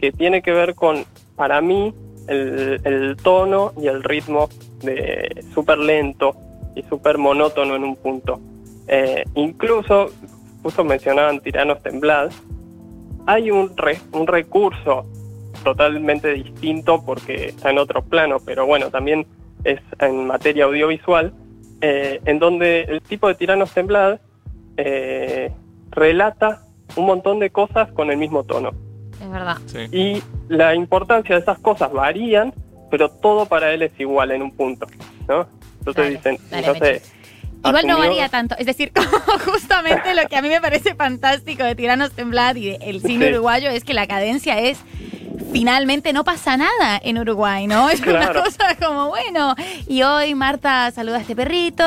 que 0.01 0.11
tiene 0.11 0.41
que 0.41 0.51
ver 0.51 0.73
con, 0.75 1.05
para 1.35 1.61
mí, 1.61 1.93
el, 2.27 3.17
tono 3.21 3.73
y 3.79 3.87
el 3.87 4.03
ritmo 4.03 4.49
de 4.81 5.45
súper 5.53 5.77
lento 5.77 6.35
y 6.75 6.83
súper 6.83 7.17
monótono 7.17 7.75
en 7.75 7.83
un 7.83 7.95
punto. 7.95 8.39
Eh, 8.87 9.23
incluso, 9.35 10.09
justo 10.63 10.83
mencionaban 10.83 11.39
Tiranos 11.39 11.81
Temblados, 11.83 12.33
hay 13.27 13.51
un, 13.51 13.77
re- 13.77 14.01
un 14.13 14.25
recurso 14.27 15.05
totalmente 15.63 16.33
distinto 16.33 17.03
porque 17.05 17.49
está 17.49 17.69
en 17.69 17.77
otro 17.77 18.01
plano, 18.01 18.37
pero 18.43 18.65
bueno, 18.65 18.89
también 18.89 19.27
es 19.63 19.79
en 19.99 20.25
materia 20.25 20.65
audiovisual, 20.65 21.33
eh, 21.81 22.19
en 22.25 22.39
donde 22.39 22.81
el 22.83 23.01
tipo 23.01 23.27
de 23.27 23.35
Tiranos 23.35 23.71
Temblados 23.71 24.19
eh, 24.77 25.51
relata 25.91 26.63
un 26.95 27.05
montón 27.05 27.39
de 27.39 27.51
cosas 27.51 27.91
con 27.91 28.09
el 28.09 28.17
mismo 28.17 28.43
tono. 28.43 28.71
Es 29.21 29.29
verdad. 29.31 29.57
Sí. 29.67 29.79
Y 29.91 30.23
la 30.49 30.73
importancia 30.75 31.35
de 31.35 31.41
esas 31.41 31.59
cosas 31.59 31.91
varían, 31.91 32.53
pero 32.89 33.09
todo 33.09 33.45
para 33.45 33.71
él 33.73 33.83
es 33.83 33.91
igual 33.99 34.31
en 34.31 34.41
un 34.41 34.51
punto, 34.51 34.87
¿no? 35.27 35.47
Entonces 35.79 35.95
Dale, 36.03 36.09
dicen, 36.17 36.37
dale, 36.49 36.67
entonces, 36.67 37.13
Igual 37.63 37.85
no 37.87 37.99
varía 37.99 38.27
tanto. 38.27 38.55
Es 38.57 38.65
decir, 38.65 38.91
como 38.95 39.39
justamente 39.53 40.15
lo 40.15 40.27
que 40.27 40.35
a 40.35 40.41
mí 40.41 40.49
me 40.49 40.59
parece 40.61 40.95
fantástico 40.95 41.63
de 41.63 41.75
Tiranos 41.75 42.11
Temblad 42.11 42.55
y 42.55 42.77
del 42.77 43.01
cine 43.01 43.27
Sí. 43.27 43.33
uruguayo 43.33 43.69
es 43.69 43.83
que 43.83 43.93
la 43.93 44.07
cadencia 44.07 44.59
es 44.59 44.79
finalmente 45.51 46.13
no 46.13 46.23
pasa 46.23 46.57
nada 46.57 46.99
en 47.03 47.17
Uruguay, 47.17 47.67
¿no? 47.67 47.89
Es 47.89 48.01
una 48.01 48.33
cosa 48.33 48.75
como, 48.79 49.09
bueno, 49.09 49.55
y 49.87 50.03
hoy 50.03 50.35
Marta 50.35 50.91
saluda 50.91 51.17
a 51.17 51.21
este 51.21 51.35
perrito. 51.35 51.83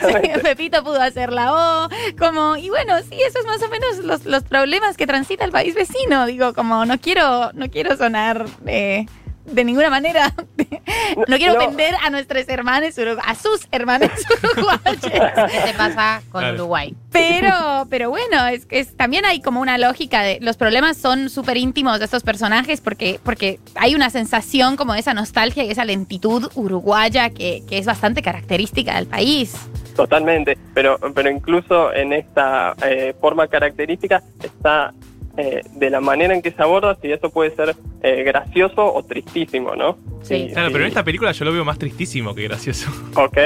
Pepito 0.42 0.82
pudo 0.84 1.00
hacer 1.00 1.32
la 1.32 1.52
O, 1.84 1.88
como, 2.18 2.56
y 2.56 2.70
bueno, 2.70 2.98
sí, 3.00 3.18
eso 3.26 3.38
es 3.38 3.46
más 3.46 3.62
o 3.62 3.68
menos 3.68 3.98
los, 3.98 4.24
los 4.24 4.44
problemas 4.44 4.96
que 4.96 5.06
transita 5.06 5.44
el 5.44 5.52
país 5.52 5.74
vecino. 5.74 6.26
Digo, 6.26 6.54
como, 6.54 6.84
no 6.84 6.98
quiero, 6.98 7.52
no 7.54 7.68
quiero 7.68 7.96
sonar 7.96 8.46
eh, 8.66 9.06
de 9.46 9.64
ninguna 9.64 9.90
manera, 9.90 10.32
no 11.28 11.36
quiero 11.36 11.54
No. 11.54 11.60
ofender 11.60 11.94
a 12.02 12.10
nuestros 12.10 12.48
hermanos, 12.48 12.94
a 13.24 13.34
sus 13.34 13.66
hermanos 13.72 14.10
uruguayos. 14.56 15.00
¿Qué 15.02 15.60
te 15.70 15.74
pasa 15.76 16.22
con 16.30 16.40
Claro. 16.42 16.54
Uruguay? 16.56 16.94
Pero, 17.10 17.86
pero 17.90 18.08
bueno, 18.10 18.46
es 18.46 18.66
que 18.66 18.78
es- 18.80 18.96
también 18.96 19.24
hay 19.24 19.40
como 19.42 19.60
una 19.60 19.78
lógica 19.78 20.22
de 20.22 20.38
los 20.40 20.56
problemas 20.56 20.96
son 20.96 21.28
súper 21.28 21.56
íntimos 21.56 21.98
de 21.98 22.04
estos 22.06 22.22
personajes 22.22 22.80
porque, 22.80 23.20
porque 23.22 23.58
hay 23.74 23.94
una 23.94 24.10
sensación 24.10 24.76
como 24.76 24.94
de 24.94 25.00
esa 25.00 25.12
nostalgia 25.14 25.64
y 25.64 25.70
esa 25.70 25.84
lentitud 25.84 26.50
uruguaya 26.54 27.30
que, 27.30 27.62
que 27.68 27.78
es 27.78 27.86
bastante 27.86 28.22
característica 28.22 28.94
del 28.94 29.06
país. 29.06 29.54
Totalmente, 29.96 30.56
pero, 30.72 30.98
pero 31.14 31.30
incluso 31.30 31.92
en 31.92 32.12
esta 32.14 32.74
eh, 32.86 33.14
forma 33.20 33.46
característica 33.48 34.22
está 34.42 34.94
eh, 35.36 35.62
de 35.74 35.90
la 35.90 36.00
manera 36.00 36.34
en 36.34 36.42
que 36.42 36.50
se 36.50 36.62
aborda, 36.62 36.96
si 37.00 37.10
eso 37.10 37.30
puede 37.30 37.54
ser 37.54 37.74
eh, 38.02 38.22
gracioso 38.24 38.92
o 38.94 39.02
tristísimo, 39.04 39.74
¿no? 39.76 39.96
Sí. 40.22 40.48
Claro, 40.52 40.68
pero 40.72 40.84
en 40.84 40.88
esta 40.88 41.04
película 41.04 41.32
yo 41.32 41.44
lo 41.44 41.52
veo 41.52 41.64
más 41.64 41.78
tristísimo 41.78 42.34
que 42.34 42.42
gracioso. 42.44 42.90
Ok, 43.16 43.38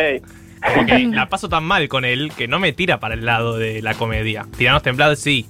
Porque 0.74 0.98
la 1.12 1.28
paso 1.28 1.48
tan 1.48 1.64
mal 1.64 1.88
con 1.88 2.04
él 2.04 2.32
que 2.36 2.48
no 2.48 2.58
me 2.58 2.72
tira 2.72 2.98
para 2.98 3.14
el 3.14 3.24
lado 3.24 3.56
de 3.56 3.82
la 3.82 3.94
comedia. 3.94 4.46
Tiranos 4.56 4.82
Temblados 4.82 5.18
sí. 5.20 5.46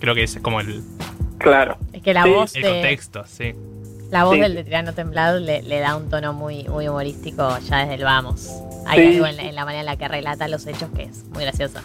Creo 0.00 0.14
que 0.14 0.22
ese 0.24 0.38
es 0.38 0.42
como 0.42 0.60
el, 0.60 0.82
claro. 1.38 1.76
Es 1.92 2.02
que 2.02 2.14
la 2.14 2.22
Sí, 2.24 2.30
voz 2.30 2.56
el 2.56 2.62
de, 2.62 2.68
contexto, 2.70 3.24
sí. 3.26 3.52
la 4.10 4.24
voz 4.24 4.34
Sí. 4.34 4.40
del 4.40 4.54
de 4.54 4.64
Tirano 4.64 4.94
Temblado 4.94 5.38
le, 5.38 5.62
le 5.62 5.78
da 5.78 5.94
un 5.94 6.08
tono 6.08 6.32
muy, 6.32 6.64
muy 6.64 6.88
humorístico 6.88 7.58
ya 7.68 7.80
desde 7.80 7.94
el 7.94 8.04
vamos. 8.04 8.50
Hay 8.86 8.98
Sí. 9.00 9.14
algo 9.16 9.26
en 9.26 9.36
la, 9.36 9.42
en 9.44 9.54
la 9.54 9.64
manera 9.66 9.80
en 9.80 9.86
la 9.86 9.96
que 9.96 10.08
relata 10.08 10.48
los 10.48 10.66
hechos 10.66 10.88
que 10.96 11.02
es 11.04 11.24
muy 11.28 11.44
gracioso. 11.44 11.80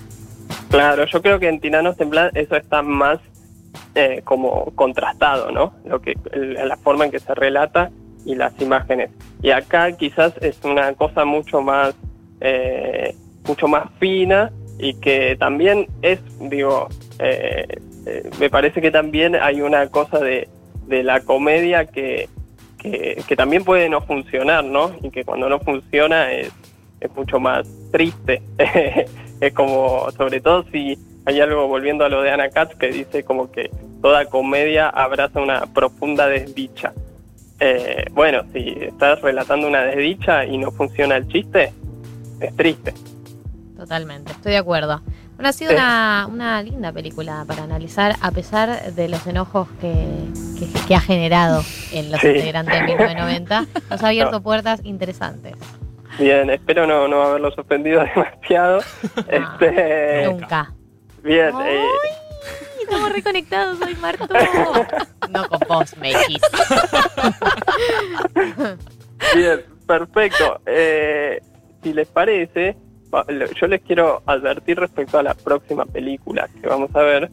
Claro, 0.69 1.05
yo 1.05 1.21
creo 1.21 1.39
que 1.39 1.49
en 1.49 1.59
Tiranos 1.59 1.97
Temblados 1.97 2.31
eso 2.35 2.55
está 2.55 2.81
más 2.81 3.19
eh, 3.95 4.21
como 4.23 4.71
contrastado, 4.75 5.51
¿no? 5.51 5.73
Lo 5.85 6.01
que, 6.01 6.15
la 6.33 6.77
forma 6.77 7.05
en 7.05 7.11
que 7.11 7.19
se 7.19 7.33
relata 7.33 7.91
y 8.25 8.35
las 8.35 8.59
imágenes. 8.59 9.11
Y 9.41 9.51
acá 9.51 9.91
quizás 9.93 10.33
es 10.41 10.59
una 10.63 10.93
cosa 10.93 11.25
mucho 11.25 11.61
más, 11.61 11.95
eh, 12.41 13.15
mucho 13.47 13.67
más 13.67 13.89
fina 13.99 14.51
y 14.79 14.95
que 14.95 15.35
también 15.37 15.87
es, 16.01 16.19
digo, 16.39 16.89
eh, 17.19 17.65
eh, 18.05 18.29
me 18.39 18.49
parece 18.49 18.81
que 18.81 18.91
también 18.91 19.35
hay 19.35 19.61
una 19.61 19.87
cosa 19.87 20.19
de, 20.19 20.49
de 20.87 21.03
la 21.03 21.21
comedia 21.21 21.85
que, 21.85 22.27
que, 22.77 23.23
que 23.27 23.35
también 23.35 23.63
puede 23.63 23.89
no 23.89 24.01
funcionar, 24.01 24.63
¿no? 24.63 24.91
Y 25.01 25.11
que 25.11 25.23
cuando 25.23 25.47
no 25.47 25.59
funciona 25.59 26.31
es, 26.31 26.51
es 26.99 27.15
mucho 27.15 27.39
más 27.39 27.67
triste. 27.91 28.41
es 29.39 29.53
como, 29.53 30.09
sobre 30.11 30.41
todo 30.41 30.65
si 30.71 30.97
hay 31.25 31.41
algo 31.41 31.67
volviendo 31.67 32.05
a 32.05 32.09
lo 32.09 32.21
de 32.21 32.31
Ana 32.31 32.49
Katz 32.49 32.75
que 32.75 32.87
dice 32.87 33.23
como 33.23 33.51
que 33.51 33.69
toda 34.01 34.25
comedia 34.25 34.89
abraza 34.89 35.39
una 35.39 35.65
profunda 35.67 36.27
desdicha. 36.27 36.93
Eh, 37.59 38.05
bueno, 38.11 38.43
si 38.53 38.75
estás 38.81 39.21
relatando 39.21 39.67
una 39.67 39.81
desdicha 39.83 40.45
y 40.45 40.57
no 40.57 40.71
funciona 40.71 41.15
el 41.17 41.27
chiste, 41.27 41.71
es 42.41 42.55
triste. 42.55 42.93
Totalmente, 43.77 44.31
estoy 44.33 44.51
de 44.53 44.57
acuerdo. 44.57 45.01
Bueno, 45.35 45.49
ha 45.49 45.53
sido 45.53 45.71
Sí. 45.71 45.75
una, 45.75 46.27
una 46.31 46.61
linda 46.63 46.91
película 46.93 47.43
para 47.45 47.63
analizar, 47.63 48.15
a 48.21 48.31
pesar 48.31 48.93
de 48.93 49.09
los 49.09 49.25
enojos 49.27 49.67
que, 49.81 49.91
que, 50.59 50.67
que 50.87 50.95
ha 50.95 51.01
generado 51.01 51.61
en 51.91 52.11
los 52.11 52.21
Sí. 52.21 52.27
integrantes 52.27 52.73
de 52.73 52.81
1990. 52.83 53.65
Nos 53.89 54.03
ha 54.03 54.07
abierto 54.07 54.31
No. 54.33 54.41
puertas 54.43 54.79
interesantes. 54.85 55.55
Bien, 56.19 56.49
espero 56.49 56.87
no, 56.87 57.07
no 57.09 57.21
haberlos 57.23 57.57
ofendido 57.57 58.01
demasiado. 58.15 58.79
Este, 59.27 60.25
Nunca. 60.27 60.73
Bien, 61.25 61.51
Ay, 61.55 61.75
eh, 61.75 61.85
estamos 62.83 63.11
reconectados, 63.11 63.77
soy 63.79 63.95
Marto. 63.95 64.27
No 65.29 65.47
con 65.49 65.59
vos, 65.67 65.97
Mejis. 65.97 66.39
bien, 69.35 69.61
perfecto. 69.87 70.61
Eh, 70.65 71.41
si 71.83 71.93
les 71.93 72.07
parece, 72.07 72.75
yo 73.59 73.67
les 73.67 73.81
quiero 73.81 74.21
advertir 74.25 74.79
respecto 74.79 75.17
a 75.17 75.23
la 75.23 75.33
próxima 75.33 75.85
película 75.85 76.47
que 76.61 76.67
vamos 76.67 76.89
a 76.95 77.01
ver. 77.01 77.31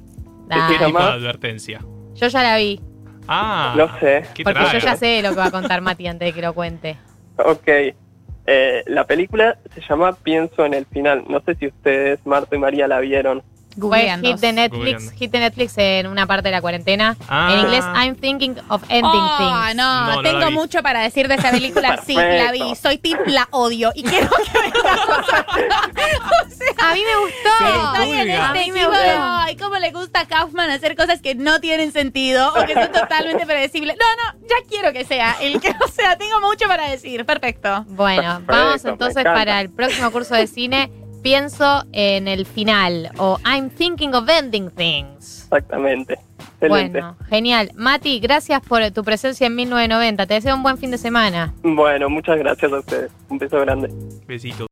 Llama- 0.48 0.68
Tipo 0.78 1.00
de 1.00 1.04
advertencia. 1.12 1.80
Yo 2.14 2.28
ya 2.28 2.42
la 2.42 2.56
vi, 2.56 2.80
Ah, 3.28 3.74
No 3.76 3.86
sé. 4.00 4.24
qué 4.34 4.42
porque 4.42 4.60
yo 4.72 4.78
ya 4.78 4.96
sé 4.96 5.22
lo 5.22 5.30
que 5.30 5.36
va 5.36 5.46
a 5.46 5.50
contar 5.52 5.80
Mati 5.80 6.08
antes 6.08 6.26
de 6.26 6.32
que 6.32 6.42
lo 6.42 6.52
cuente. 6.54 6.98
Ok. 7.38 7.68
Eh, 8.46 8.82
la 8.86 9.04
película 9.06 9.56
se 9.74 9.80
llama 9.88 10.12
Pienso 10.12 10.64
en 10.66 10.74
el 10.74 10.86
final. 10.86 11.24
No 11.28 11.40
sé 11.42 11.54
si 11.54 11.68
ustedes, 11.68 12.18
Marta 12.26 12.56
y 12.56 12.58
María, 12.58 12.88
la 12.88 12.98
vieron. 12.98 13.42
Fue 13.78 14.00
hit 14.20 14.38
de 14.40 14.52
Netflix, 14.52 14.94
Googleando. 15.04 15.12
hit 15.18 15.30
de 15.32 15.38
Netflix 15.40 15.72
en 15.78 16.06
una 16.06 16.26
parte 16.26 16.48
de 16.48 16.52
la 16.52 16.60
cuarentena. 16.60 17.16
Ah. 17.28 17.50
En 17.52 17.60
inglés, 17.60 17.84
I'm 17.94 18.14
thinking 18.16 18.56
of 18.68 18.82
ending 18.88 19.04
Oh, 19.04 19.38
things. 19.38 19.76
no, 19.76 20.06
No, 20.06 20.14
no 20.16 20.22
tengo 20.22 20.50
mucho 20.50 20.82
para 20.82 21.00
decir 21.00 21.28
de 21.28 21.34
esa 21.34 21.50
película. 21.50 22.00
sí, 22.06 22.14
la 22.14 22.50
vi. 22.52 22.74
Soy 22.76 22.98
tip, 22.98 23.18
la 23.26 23.48
odio. 23.50 23.92
Y 23.94 24.02
quiero 24.02 24.28
que 24.28 24.42
o 24.42 24.82
sea, 26.50 26.90
A 26.90 26.94
mí 26.94 27.00
me 27.04 27.16
gustó. 27.20 27.92
Estoy 27.94 28.12
en 28.12 28.18
Julia. 28.18 28.50
A 28.50 28.54
este 28.54 28.64
mí 28.64 28.72
me 28.72 28.86
gustó. 28.86 29.00
ay, 29.04 29.56
cómo 29.56 29.76
le 29.76 29.90
gusta 29.92 30.20
a 30.20 30.26
Kaufman 30.26 30.70
hacer 30.70 30.96
cosas 30.96 31.20
que 31.20 31.34
no 31.34 31.60
tienen 31.60 31.92
sentido 31.92 32.50
o 32.54 32.64
que 32.66 32.74
son 32.74 32.92
totalmente 32.92 33.46
predecibles. 33.46 33.96
No, 33.98 34.06
no, 34.40 34.40
ya 34.48 34.56
quiero 34.68 34.92
que 34.92 35.04
sea 35.04 35.36
el 35.40 35.60
que, 35.60 35.68
o 35.70 35.88
sea, 35.88 36.16
tengo 36.16 36.40
mucho 36.40 36.66
para 36.68 36.88
decir. 36.88 37.24
Perfecto. 37.24 37.84
Bueno, 37.88 38.22
Perfecto, 38.46 38.52
vamos 38.52 38.84
entonces 38.84 39.24
para 39.24 39.60
el 39.60 39.70
próximo 39.70 40.10
curso 40.10 40.34
de 40.34 40.46
cine. 40.46 40.90
Pienso 41.22 41.84
en 41.92 42.26
el 42.26 42.46
final 42.46 43.10
o 43.16 43.38
I'm 43.44 43.70
thinking 43.70 44.14
of 44.14 44.28
ending 44.28 44.70
things. 44.70 45.44
Exactamente. 45.44 46.18
Excelente. 46.60 47.00
Bueno, 47.00 47.16
genial. 47.28 47.70
Mati, 47.74 48.18
gracias 48.20 48.60
por 48.60 48.88
tu 48.90 49.04
presencia 49.04 49.46
en 49.46 49.54
1990. 49.54 50.26
Te 50.26 50.34
deseo 50.34 50.54
un 50.54 50.62
buen 50.62 50.78
fin 50.78 50.90
de 50.90 50.98
semana. 50.98 51.54
Bueno, 51.62 52.08
muchas 52.08 52.38
gracias 52.38 52.72
a 52.72 52.78
ustedes. 52.78 53.12
Un 53.28 53.38
beso 53.38 53.60
grande. 53.60 53.88
Besito. 54.26 54.56